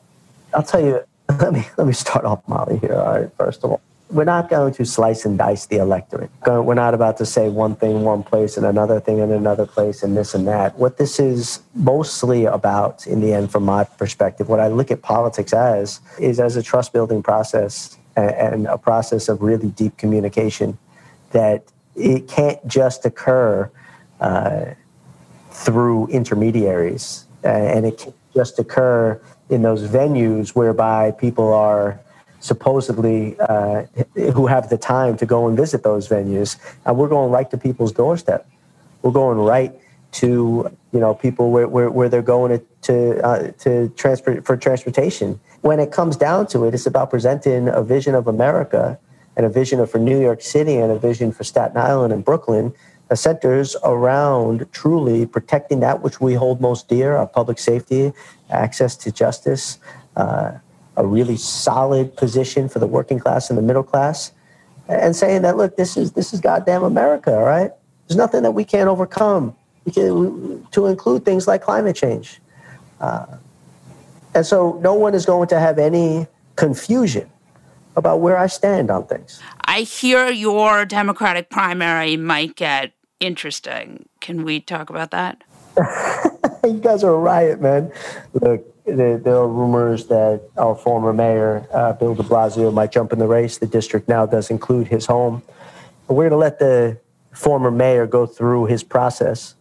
[0.52, 1.00] I'll tell you.
[1.40, 2.76] Let me let me start off, Molly.
[2.78, 3.30] Here, all right.
[3.38, 3.80] First of all,
[4.12, 6.30] we're not going to slice and dice the electorate.
[6.46, 10.02] We're not about to say one thing one place and another thing in another place
[10.02, 10.78] and this and that.
[10.78, 15.00] What this is mostly about, in the end, from my perspective, what I look at
[15.00, 20.76] politics as is as a trust building process and a process of really deep communication
[21.30, 21.64] that
[21.96, 23.70] it can't just occur
[24.20, 24.66] uh,
[25.50, 31.98] through intermediaries and it can't just occur in those venues whereby people are
[32.42, 37.30] supposedly uh, who have the time to go and visit those venues and we're going
[37.30, 38.48] right to people's doorstep.
[39.02, 39.72] We're going right
[40.12, 44.56] to you know people where, where, where they're going to to, uh, to transport for
[44.56, 45.38] transportation.
[45.60, 48.98] When it comes down to it, it's about presenting a vision of America
[49.36, 52.74] and a vision for New York City and a vision for Staten Island and Brooklyn
[53.08, 58.12] that centers around truly protecting that which we hold most dear our public safety,
[58.50, 59.78] access to justice,
[60.16, 60.52] uh,
[60.96, 64.32] a really solid position for the working class and the middle class,
[64.88, 67.70] and saying that, look, this is, this is goddamn America, all right?
[68.08, 69.56] There's nothing that we can't overcome
[69.92, 72.40] can, to include things like climate change.
[73.00, 73.26] Uh,
[74.34, 76.26] and so no one is going to have any
[76.56, 77.30] confusion
[77.96, 79.40] about where I stand on things.
[79.64, 84.08] I hear your Democratic primary might get interesting.
[84.20, 85.42] Can we talk about that?
[86.64, 87.92] you guys are a riot, man.
[88.34, 93.18] Look, there, are rumors that our former mayor, uh, Bill de Blasio, might jump in
[93.18, 93.58] the race.
[93.58, 95.42] The district now does include his home.
[96.06, 96.98] But we're going to let the
[97.32, 99.54] former mayor go through his process,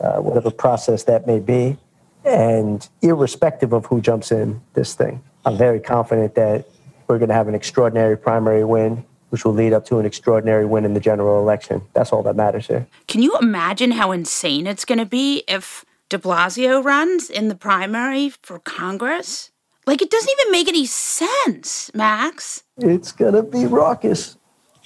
[0.00, 1.78] uh, whatever process that may be.
[2.24, 6.66] And irrespective of who jumps in this thing, I'm very confident that
[7.08, 10.66] we're going to have an extraordinary primary win, which will lead up to an extraordinary
[10.66, 11.80] win in the general election.
[11.94, 12.86] That's all that matters here.
[13.08, 17.54] Can you imagine how insane it's going to be if de Blasio runs in the
[17.54, 19.50] primary for Congress?
[19.86, 22.64] Like, it doesn't even make any sense, Max.
[22.76, 24.36] It's going to be raucous.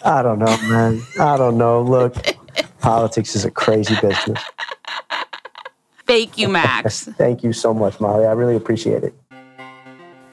[0.04, 1.02] I don't know, man.
[1.18, 1.82] I don't know.
[1.82, 2.14] Look,
[2.80, 4.40] politics is a crazy business.
[6.06, 7.04] Thank you, Max.
[7.18, 8.26] Thank you so much, Molly.
[8.26, 9.14] I really appreciate it.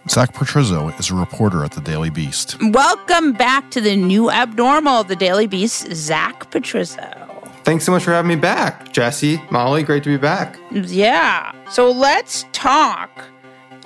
[0.10, 2.58] Zach Petrizzo is a reporter at the Daily Beast.
[2.62, 7.21] Welcome back to the new abnormal, the Daily Beast, Zach Petrizzo.
[7.64, 9.84] Thanks so much for having me back, Jesse, Molly.
[9.84, 10.60] Great to be back.
[10.72, 11.54] Yeah.
[11.70, 13.10] So let's talk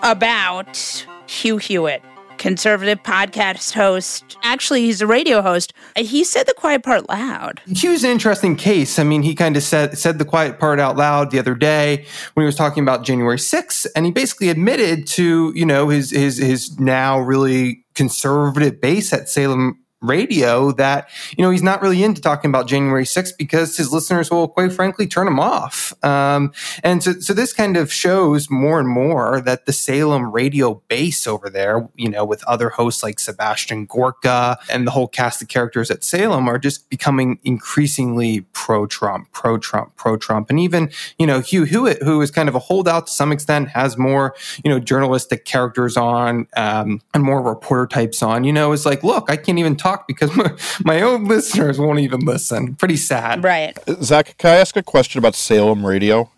[0.01, 2.01] about Hugh Hewitt
[2.37, 4.37] conservative podcast host.
[4.43, 5.73] Actually, he's a radio host.
[5.95, 7.61] He said the quiet part loud.
[7.67, 8.99] Was an interesting case.
[8.99, 12.05] I mean, he kind of said said the quiet part out loud the other day
[12.33, 16.11] when he was talking about January 6th, and he basically admitted to, you know, his
[16.11, 22.03] his his now really conservative base at Salem radio that you know he's not really
[22.03, 25.93] into talking about January 6th because his listeners will quite frankly turn him off.
[26.03, 26.53] Um,
[26.83, 31.27] and so, so this kind of shows more and more that the Salem radio base
[31.27, 35.47] over there, you know, with other hosts like Sebastian Gorka and the whole cast of
[35.47, 41.63] characters at Salem are just becoming increasingly pro-Trump, pro-Trump, pro-Trump, and even you know Hugh
[41.63, 45.45] Hewitt, who is kind of a holdout to some extent, has more you know journalistic
[45.45, 48.43] characters on um, and more reporter types on.
[48.43, 50.51] You know, is like, look, I can't even talk talk because my,
[50.83, 52.75] my own listeners won't even listen.
[52.75, 53.43] Pretty sad.
[53.43, 53.77] Right.
[54.01, 56.29] Zach, can I ask a question about Salem radio?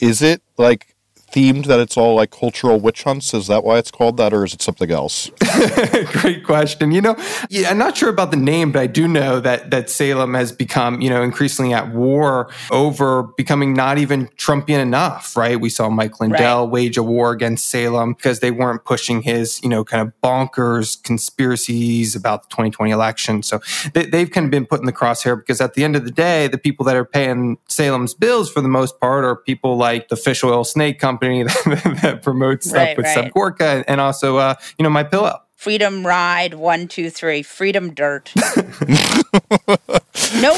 [0.00, 0.95] Is it like
[1.36, 3.34] themed that it's all like cultural witch hunts?
[3.34, 5.30] Is that why it's called that, or is it something else?
[6.06, 6.92] Great question.
[6.92, 7.16] You know,
[7.50, 10.50] yeah, I'm not sure about the name, but I do know that that Salem has
[10.50, 15.60] become, you know, increasingly at war over becoming not even Trumpian enough, right?
[15.60, 16.72] We saw Mike Lindell right.
[16.72, 21.02] wage a war against Salem because they weren't pushing his, you know, kind of bonkers
[21.02, 23.42] conspiracies about the 2020 election.
[23.42, 23.60] So
[23.92, 26.10] they, they've kind of been put in the crosshair because at the end of the
[26.10, 30.08] day, the people that are paying Salem's bills for the most part are people like
[30.08, 33.14] the fish oil snake company that, that promotes stuff right, with right.
[33.14, 35.40] Seb Gorka and also, uh, you know, my pillow.
[35.56, 37.42] Freedom Ride, one, two, three.
[37.42, 38.30] Freedom Dirt.
[38.36, 38.44] no,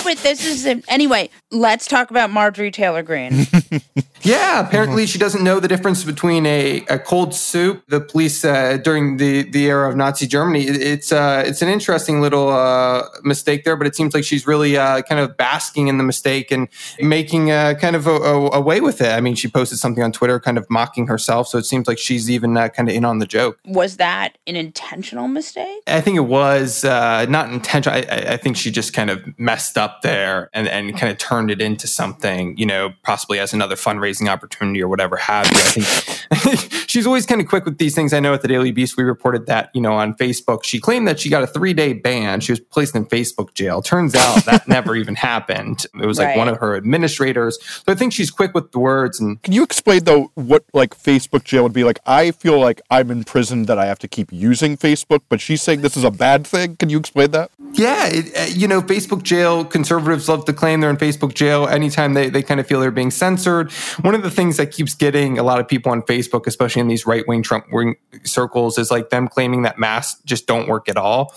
[0.03, 1.31] but this is anyway.
[1.51, 3.47] Let's talk about Marjorie Taylor Greene.
[4.23, 7.85] yeah, apparently she doesn't know the difference between a, a cold soup.
[7.89, 10.67] The police uh, during the, the era of Nazi Germany.
[10.67, 14.47] It, it's uh, it's an interesting little uh, mistake there, but it seems like she's
[14.47, 16.69] really uh, kind of basking in the mistake and
[17.01, 19.13] making uh, kind of a, a, away with it.
[19.13, 21.49] I mean, she posted something on Twitter, kind of mocking herself.
[21.49, 23.59] So it seems like she's even uh, kind of in on the joke.
[23.65, 24.57] Was that an
[24.89, 25.83] intentional mistake?
[25.87, 27.99] I think it was uh, not intentional.
[27.99, 31.51] I, I think she just kind of messed up there and, and kind of turned
[31.51, 35.83] it into something, you know, possibly as another fundraising opportunity or whatever have you.
[36.31, 38.13] I think she's always kind of quick with these things.
[38.13, 41.07] I know at the Daily Beast, we reported that, you know, on Facebook, she claimed
[41.07, 42.41] that she got a three day ban.
[42.41, 43.83] She was placed in Facebook jail.
[43.83, 45.85] Turns out that never even happened.
[46.01, 46.39] It was like right.
[46.39, 47.59] one of her administrators.
[47.63, 49.21] So I think she's quick with the words.
[49.21, 51.99] And can you explain though what like Facebook jail would be like?
[52.07, 55.63] I feel like I'm in prison that I have to keep using Facebook, but she's
[55.63, 56.77] saying this is a bad thing.
[56.77, 57.51] Can you explain that?
[57.73, 61.67] Yeah, it, uh, you know, Facebook jail, conservatives love to claim they're in Facebook jail
[61.67, 63.71] anytime they, they kind of feel they're being censored.
[64.01, 66.89] One of the things that keeps getting a lot of people on Facebook, especially in
[66.89, 70.89] these right wing Trump wing circles, is like them claiming that masks just don't work
[70.89, 71.35] at all.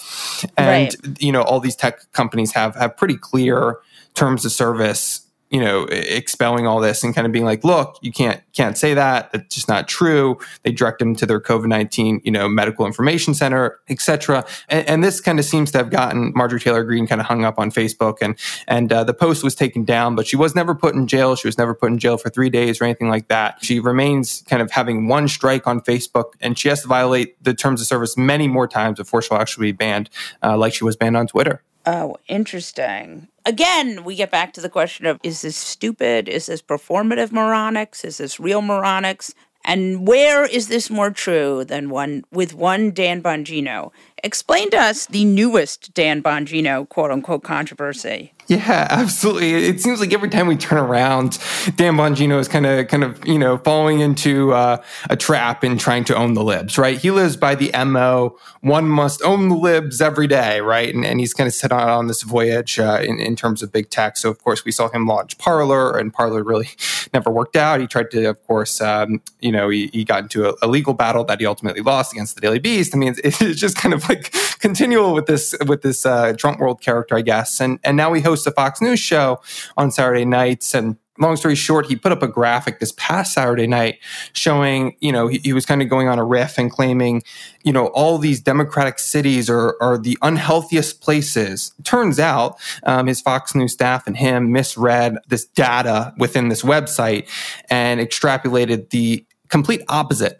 [0.57, 1.21] And, right.
[1.21, 3.77] you know, all these tech companies have, have pretty clear
[4.13, 5.21] terms of service
[5.51, 8.93] you know, expelling all this and kind of being like, look, you can't can't say
[8.93, 9.31] that.
[9.33, 10.39] That's just not true.
[10.63, 14.45] They direct them to their COVID nineteen, you know, medical information center, etc.
[14.69, 17.43] And, and, this kind of seems to have gotten Marjorie Taylor Greene kind of hung
[17.43, 20.73] up on Facebook, and and uh, the post was taken down, but she was never
[20.73, 21.35] put in jail.
[21.35, 23.57] She was never put in jail for three days or anything like that.
[23.61, 27.53] She remains kind of having one strike on Facebook, and she has to violate the
[27.53, 30.09] terms of service many more times before she'll actually be banned,
[30.41, 31.61] uh, like she was banned on Twitter.
[31.85, 33.27] Oh, interesting.
[33.45, 36.29] Again, we get back to the question of is this stupid?
[36.29, 38.05] Is this performative moronics?
[38.05, 39.33] Is this real moronics?
[39.63, 43.91] And where is this more true than one with one Dan Bongino?
[44.23, 48.33] Explain to us the newest Dan Bongino quote unquote controversy.
[48.47, 49.53] Yeah, absolutely.
[49.53, 51.39] It seems like every time we turn around,
[51.77, 55.79] Dan Bongino is kind of, kind of, you know, falling into uh, a trap and
[55.79, 56.97] trying to own the libs, right?
[56.97, 60.93] He lives by the mo: one must own the libs every day, right?
[60.93, 63.71] And, and he's kind of set on, on this voyage uh, in, in terms of
[63.71, 64.17] big tech.
[64.17, 66.69] So, of course, we saw him launch Parler, and Parler really
[67.13, 67.79] never worked out.
[67.79, 70.93] He tried to, of course, um, you know, he, he got into a, a, legal
[70.93, 72.93] battle that he ultimately lost against the Daily Beast.
[72.93, 76.59] I mean, it's, it's just kind of like continual with this with this uh, Trump
[76.59, 77.59] world character, I guess.
[77.59, 79.41] And and now he hosts a Fox News show
[79.77, 83.67] on Saturday nights and long story short, he put up a graphic this past Saturday
[83.67, 83.99] night
[84.33, 87.21] showing, you know, he, he, was kind of going on a riff and claiming,
[87.63, 91.73] you know, all these democratic cities are, are the unhealthiest places.
[91.83, 97.29] Turns out um, his Fox News staff and him misread this data within this website
[97.69, 100.37] and extrapolated the complete opposite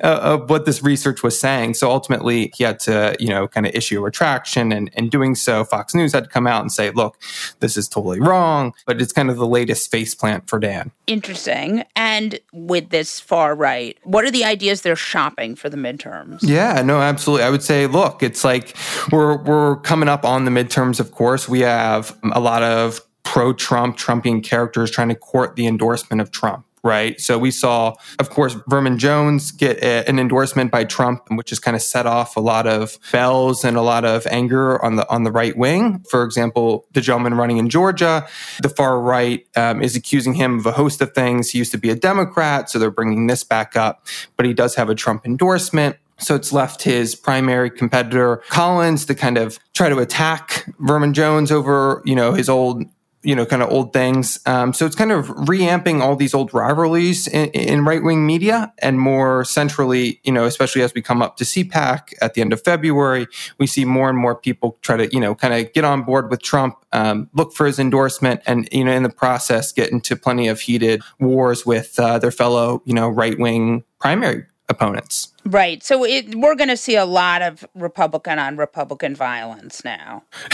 [0.02, 1.74] of what this research was saying.
[1.74, 4.72] So ultimately, he had to, you know, kind of issue a retraction.
[4.72, 7.16] And in doing so, Fox News had to come out and say, look,
[7.60, 8.74] this is totally wrong.
[8.86, 10.90] But it's kind of the latest faceplant for Dan.
[11.06, 11.84] Interesting.
[11.94, 16.40] And with this far right, what are the ideas they're shopping for the midterms?
[16.42, 17.44] Yeah, no, absolutely.
[17.44, 18.76] I would say, look, it's like
[19.12, 21.48] we're, we're coming up on the midterms, of course.
[21.48, 26.32] We have a lot of pro Trump, Trumpian characters trying to court the endorsement of
[26.32, 27.20] Trump right?
[27.20, 31.58] So we saw, of course, Vernon Jones get a, an endorsement by Trump, which has
[31.58, 35.08] kind of set off a lot of bells and a lot of anger on the
[35.10, 36.04] on the right wing.
[36.10, 38.26] For example, the gentleman running in Georgia,
[38.62, 41.50] the far right um, is accusing him of a host of things.
[41.50, 44.06] He used to be a Democrat, so they're bringing this back up,
[44.36, 45.96] but he does have a Trump endorsement.
[46.18, 51.50] So it's left his primary competitor, Collins, to kind of try to attack Vernon Jones
[51.50, 52.84] over, you know, his old
[53.22, 54.38] you know, kind of old things.
[54.46, 58.72] Um, so it's kind of reamping all these old rivalries in, in right wing media
[58.78, 62.52] and more centrally, you know, especially as we come up to CPAC at the end
[62.52, 63.26] of February,
[63.58, 66.30] we see more and more people try to, you know, kind of get on board
[66.30, 70.16] with Trump, um, look for his endorsement, and, you know, in the process, get into
[70.16, 75.32] plenty of heated wars with uh, their fellow, you know, right wing primary opponents.
[75.46, 75.82] Right.
[75.82, 80.22] So it, we're going to see a lot of Republican on Republican violence now.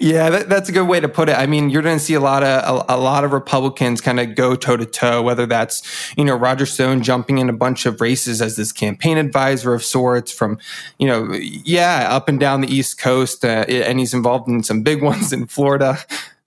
[0.00, 1.38] yeah, that, that's a good way to put it.
[1.38, 4.18] I mean, you're going to see a lot of a, a lot of Republicans kind
[4.18, 5.22] of go toe to toe.
[5.22, 5.82] Whether that's
[6.16, 9.84] you know Roger Stone jumping in a bunch of races as this campaign advisor of
[9.84, 10.58] sorts from
[10.98, 14.82] you know yeah up and down the East Coast, uh, and he's involved in some
[14.82, 15.98] big ones in Florida.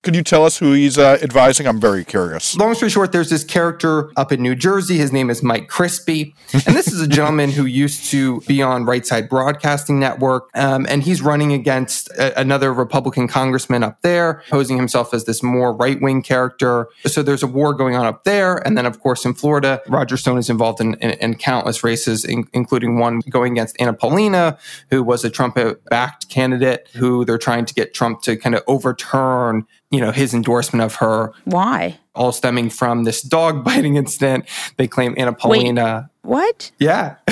[0.06, 1.66] Could you tell us who he's uh, advising?
[1.66, 2.56] I'm very curious.
[2.56, 4.99] Long story short, there's this character up in New Jersey.
[4.99, 6.36] His name is Mike Crispi.
[6.53, 10.49] And this is a gentleman who used to be on Right Side Broadcasting Network.
[10.53, 15.41] Um, and he's running against a- another Republican congressman up there, posing himself as this
[15.41, 16.88] more right wing character.
[17.08, 18.58] So there's a war going on up there.
[18.58, 22.24] And then, of course, in Florida, Roger Stone is involved in, in, in countless races,
[22.24, 24.60] in, including one going against Anna Paulina,
[24.91, 25.58] who was a Trump
[25.89, 29.66] backed candidate who they're trying to get Trump to kind of overturn
[29.96, 31.32] you know, his endorsement of her.
[31.46, 31.98] Why?
[32.16, 34.46] All stemming from this dog biting incident.
[34.76, 36.10] They claim Anna Paulina.
[36.24, 36.72] Wait, what?
[36.80, 37.16] Yeah.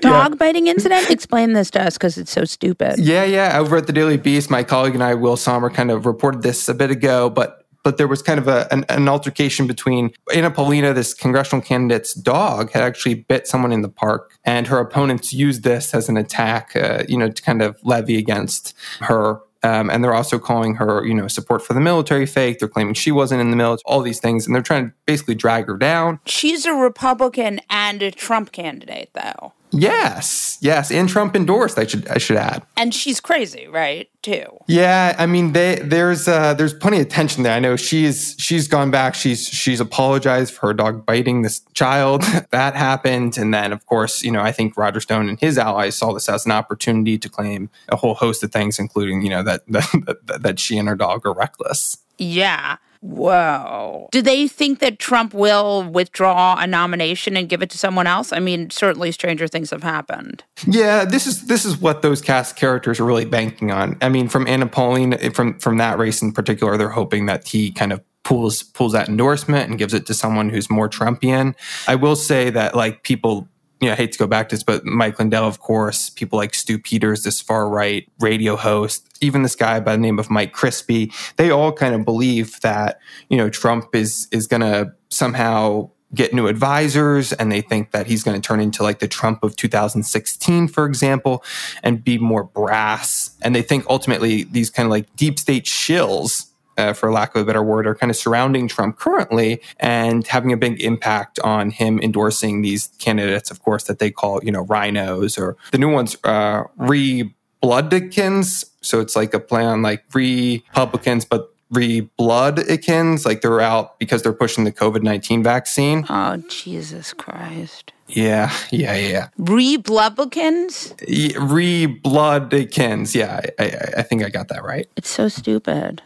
[0.00, 0.36] dog yeah.
[0.36, 1.08] biting incident?
[1.08, 2.98] Explain this to us because it's so stupid.
[2.98, 3.58] Yeah, yeah.
[3.58, 6.68] Over at the Daily Beast, my colleague and I, Will Sommer, kind of reported this
[6.68, 10.52] a bit ago, but but there was kind of a, an, an, altercation between Anna
[10.52, 15.32] Paulina, this congressional candidate's dog, had actually bit someone in the park, and her opponents
[15.32, 19.90] used this as an attack, uh, you know, to kind of levy against her um,
[19.90, 22.58] and they're also calling her, you know, support for the military fake.
[22.58, 24.46] They're claiming she wasn't in the military, all these things.
[24.46, 26.18] And they're trying to basically drag her down.
[26.26, 29.52] She's a Republican and a Trump candidate, though.
[29.72, 31.78] Yes, yes, and Trump endorsed.
[31.78, 32.62] I should I should add.
[32.76, 34.08] And she's crazy, right?
[34.22, 34.44] Too.
[34.68, 37.54] Yeah, I mean, they, there's uh, there's plenty of tension there.
[37.54, 39.14] I know she's she's gone back.
[39.14, 42.22] She's she's apologized for her dog biting this child.
[42.50, 45.96] that happened, and then of course, you know, I think Roger Stone and his allies
[45.96, 49.42] saw this as an opportunity to claim a whole host of things, including you know
[49.42, 51.96] that that, that she and her dog are reckless.
[52.18, 52.76] Yeah.
[53.02, 54.08] Whoa.
[54.12, 58.32] Do they think that Trump will withdraw a nomination and give it to someone else?
[58.32, 60.44] I mean, certainly stranger things have happened.
[60.68, 63.98] Yeah, this is this is what those cast characters are really banking on.
[64.00, 67.72] I mean, from Anna Pauline from from that race in particular, they're hoping that he
[67.72, 71.54] kind of pulls pulls that endorsement and gives it to someone who's more Trumpian.
[71.88, 73.48] I will say that like people
[73.82, 76.38] you know, I hate to go back to this, but Mike Lindell, of course, people
[76.38, 80.30] like Stu Peters, this far right radio host, even this guy by the name of
[80.30, 85.90] Mike Crispi, they all kind of believe that, you know, Trump is is gonna somehow
[86.14, 89.42] get new advisors and they think that he's going to turn into like the Trump
[89.42, 91.42] of 2016, for example,
[91.82, 93.30] and be more brass.
[93.40, 97.42] And they think ultimately these kind of like deep state shills uh, for lack of
[97.42, 101.70] a better word, are kind of surrounding Trump currently and having a big impact on
[101.70, 105.90] him endorsing these candidates, of course, that they call, you know, rhinos or the new
[105.90, 108.64] ones, uh, re-bloodikins.
[108.80, 114.32] So it's like a play on like Republicans, but re-bloodikins, like they're out because they're
[114.32, 116.06] pushing the COVID-19 vaccine.
[116.08, 117.92] Oh, Jesus Christ.
[118.08, 119.28] Yeah, yeah, yeah.
[119.38, 120.94] Re-bloodikins?
[121.38, 123.14] Re-bloodikins.
[123.14, 124.86] Yeah, I, I, I think I got that right.
[124.96, 126.02] It's so stupid.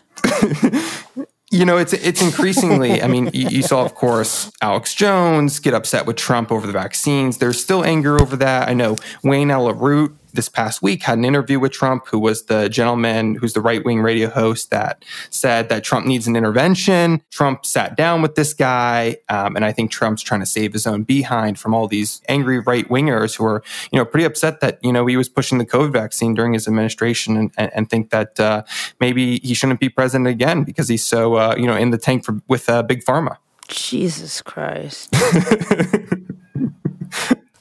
[1.51, 3.03] You know, it's it's increasingly.
[3.03, 6.73] I mean, you, you, saw, of course, Alex Jones get upset with Trump over the
[6.73, 7.39] vaccines.
[7.39, 8.69] There's still anger over that.
[8.69, 12.45] I know Wayne Allyn Root this past week had an interview with Trump, who was
[12.45, 17.23] the gentleman who's the right wing radio host that said that Trump needs an intervention.
[17.31, 20.87] Trump sat down with this guy, um, and I think Trump's trying to save his
[20.87, 24.79] own behind from all these angry right wingers who are, you know, pretty upset that
[24.83, 28.11] you know he was pushing the COVID vaccine during his administration, and, and, and think
[28.11, 28.63] that uh,
[29.01, 32.25] maybe he shouldn't be president again because he's so uh, you know in the tank
[32.25, 33.39] for, with uh, big pharma.
[33.69, 35.15] Jesus Christ.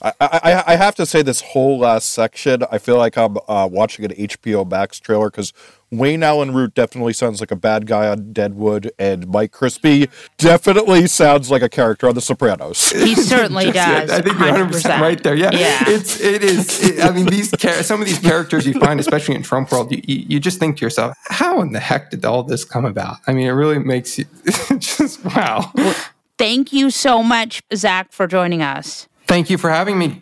[0.06, 3.68] I, I, I have to say this whole last section, I feel like I'm uh,
[3.72, 5.51] watching an HBO Max trailer because
[5.91, 11.08] Wayne Allyn Root definitely sounds like a bad guy on Deadwood, and Mike Crispi definitely
[11.08, 12.91] sounds like a character on The Sopranos.
[12.91, 14.12] He certainly does.
[14.12, 15.36] I think you're 100 percent right there.
[15.36, 15.84] Yeah, yeah.
[15.88, 16.84] It's it is.
[16.84, 17.51] It, I mean, these
[17.86, 20.86] some of these characters you find, especially in Trump world, you, you just think to
[20.86, 23.18] yourself, how in the heck did all this come about?
[23.26, 24.26] I mean, it really makes you
[24.78, 25.72] just wow.
[25.74, 25.95] Well,
[26.38, 29.08] thank you so much, Zach, for joining us.
[29.36, 30.22] Thank you for having me.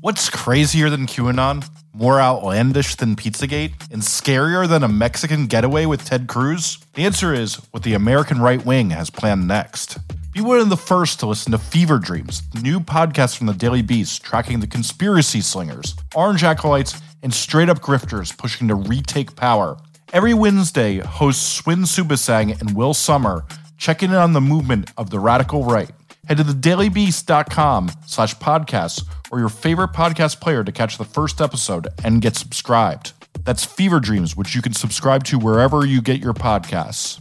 [0.00, 1.64] What's crazier than QAnon?
[1.94, 3.74] More outlandish than Pizzagate?
[3.92, 6.84] And scarier than a Mexican getaway with Ted Cruz?
[6.94, 9.98] The answer is what the American right wing has planned next.
[10.32, 13.54] Be one of the first to listen to Fever Dreams, the new podcast from the
[13.54, 19.36] Daily Beast tracking the conspiracy slingers, orange acolytes, and straight up grifters pushing to retake
[19.36, 19.76] power.
[20.12, 23.46] Every Wednesday, hosts Swin Suebsaeng and Will Sommer
[23.78, 25.90] check in on the movement of the radical right.
[26.28, 31.88] Head to thedailybeast.com slash podcasts or your favorite podcast player to catch the first episode
[32.04, 33.12] and get subscribed.
[33.44, 37.20] That's Fever Dreams, which you can subscribe to wherever you get your podcasts.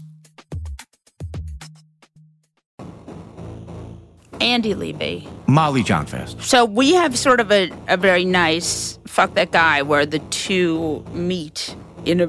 [4.39, 5.27] Andy Levy.
[5.47, 6.41] Molly Jong-Fast.
[6.41, 11.05] So we have sort of a, a very nice fuck that guy where the two
[11.11, 11.75] meet
[12.05, 12.27] in a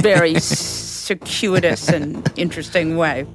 [0.00, 3.26] very circuitous and interesting way.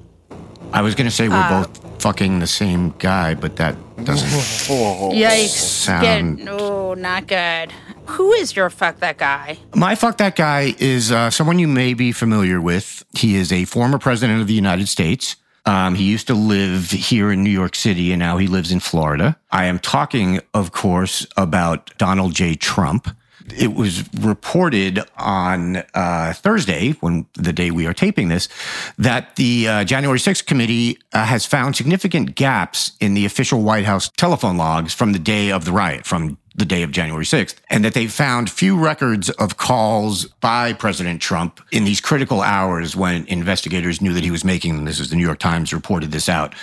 [0.74, 4.28] I was going to say we're Uh, both fucking the same guy, but that doesn't
[5.16, 5.48] Yikes.
[5.50, 6.38] sound.
[6.40, 7.72] Get, oh, not good.
[8.08, 9.58] Who is your fuck that guy?
[9.74, 13.04] My fuck that guy is uh, someone you may be familiar with.
[13.18, 15.38] He is a former president of the United States.
[15.66, 18.80] Um, he used to live here in New York City and now he lives in
[18.80, 19.36] Florida.
[19.52, 22.54] I am talking, of course, about Donald J.
[22.54, 23.08] Trump.
[23.56, 28.50] It was reported on uh, Thursday, when the day we are taping this,
[28.98, 33.86] that the uh, January 6th committee uh, has found significant gaps in the official White
[33.86, 37.56] House telephone logs from the day of the riot, from the day of January 6th,
[37.70, 42.96] and that they found few records of calls by President Trump in these critical hours
[42.96, 44.86] when investigators knew that he was making them.
[44.86, 46.56] This is the New York Times reported this out.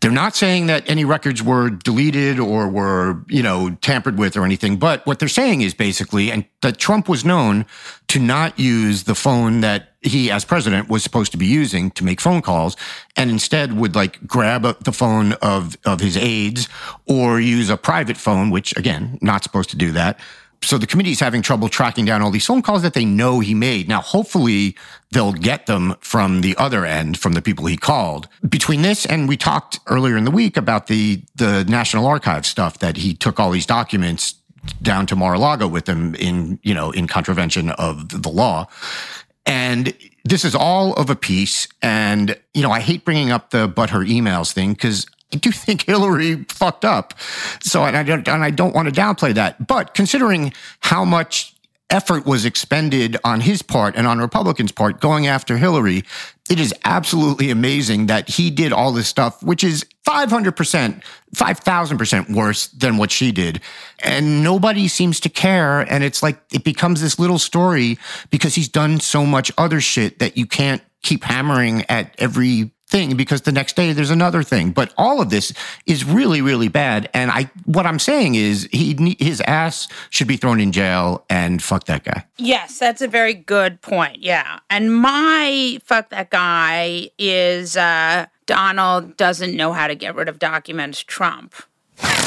[0.00, 4.44] They're not saying that any records were deleted or were, you know, tampered with or
[4.44, 7.66] anything, but what they're saying is basically, and that Trump was known
[8.08, 12.04] to not use the phone that he, as president, was supposed to be using to
[12.04, 12.76] make phone calls,
[13.16, 16.68] and instead would like grab a, the phone of of his aides
[17.06, 20.20] or use a private phone, which again, not supposed to do that.
[20.62, 23.40] So the committee is having trouble tracking down all these phone calls that they know
[23.40, 23.88] he made.
[23.88, 24.76] Now, hopefully,
[25.12, 28.28] they'll get them from the other end, from the people he called.
[28.48, 32.78] Between this and we talked earlier in the week about the the National Archives stuff
[32.80, 34.34] that he took all these documents
[34.82, 38.66] down to Mar-a-Lago with him in you know in contravention of the law.
[39.46, 39.94] And
[40.24, 41.68] this is all of a piece.
[41.80, 45.06] And, you know, I hate bringing up the but her emails thing because
[45.40, 47.14] do think Hillary fucked up.
[47.62, 49.66] So, and I don't, and I don't want to downplay that.
[49.66, 51.54] But considering how much
[51.90, 56.04] effort was expended on his part and on Republicans' part going after Hillary,
[56.50, 61.02] it is absolutely amazing that he did all this stuff, which is 500%,
[61.34, 63.60] 5,000% worse than what she did.
[64.00, 65.80] And nobody seems to care.
[65.80, 67.98] And it's like it becomes this little story
[68.30, 73.16] because he's done so much other shit that you can't keep hammering at every thing
[73.16, 74.70] because the next day there's another thing.
[74.70, 75.52] But all of this
[75.86, 77.08] is really, really bad.
[77.14, 81.62] And I, what I'm saying is he, his ass should be thrown in jail and
[81.62, 82.24] fuck that guy.
[82.36, 84.22] Yes, that's a very good point.
[84.22, 84.60] Yeah.
[84.70, 90.38] And my fuck that guy is uh, Donald doesn't know how to get rid of
[90.38, 91.54] documents Trump.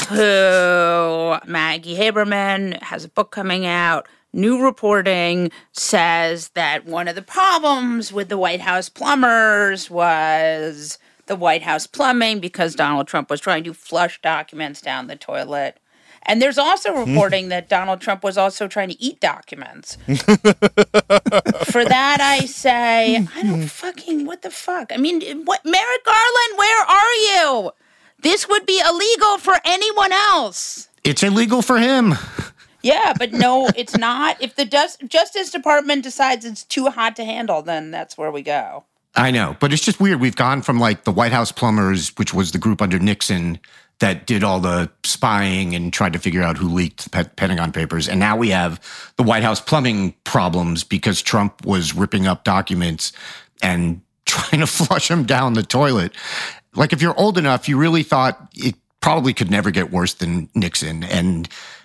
[0.08, 4.06] Who Maggie Haberman has a book coming out.
[4.32, 11.36] New reporting says that one of the problems with the White House plumbers was the
[11.36, 15.78] White House plumbing because Donald Trump was trying to flush documents down the toilet.
[16.24, 19.96] And there's also reporting that Donald Trump was also trying to eat documents.
[20.06, 24.92] For that, I say, I don't fucking, what the fuck?
[24.92, 27.72] I mean, what, Merrick Garland, where are you?
[28.20, 30.88] This would be illegal for anyone else.
[31.02, 32.14] It's illegal for him.
[32.82, 34.40] Yeah, but no, it's not.
[34.40, 38.42] If the Dus- Justice Department decides it's too hot to handle, then that's where we
[38.42, 38.84] go.
[39.14, 40.20] I know, but it's just weird.
[40.20, 43.58] We've gone from like the White House plumbers, which was the group under Nixon
[43.98, 48.08] that did all the spying and tried to figure out who leaked the Pentagon Papers.
[48.08, 48.80] And now we have
[49.16, 53.12] the White House plumbing problems because Trump was ripping up documents
[53.62, 56.12] and trying to flush them down the toilet.
[56.74, 60.48] Like, if you're old enough, you really thought it probably could never get worse than
[60.54, 61.04] Nixon.
[61.04, 61.48] And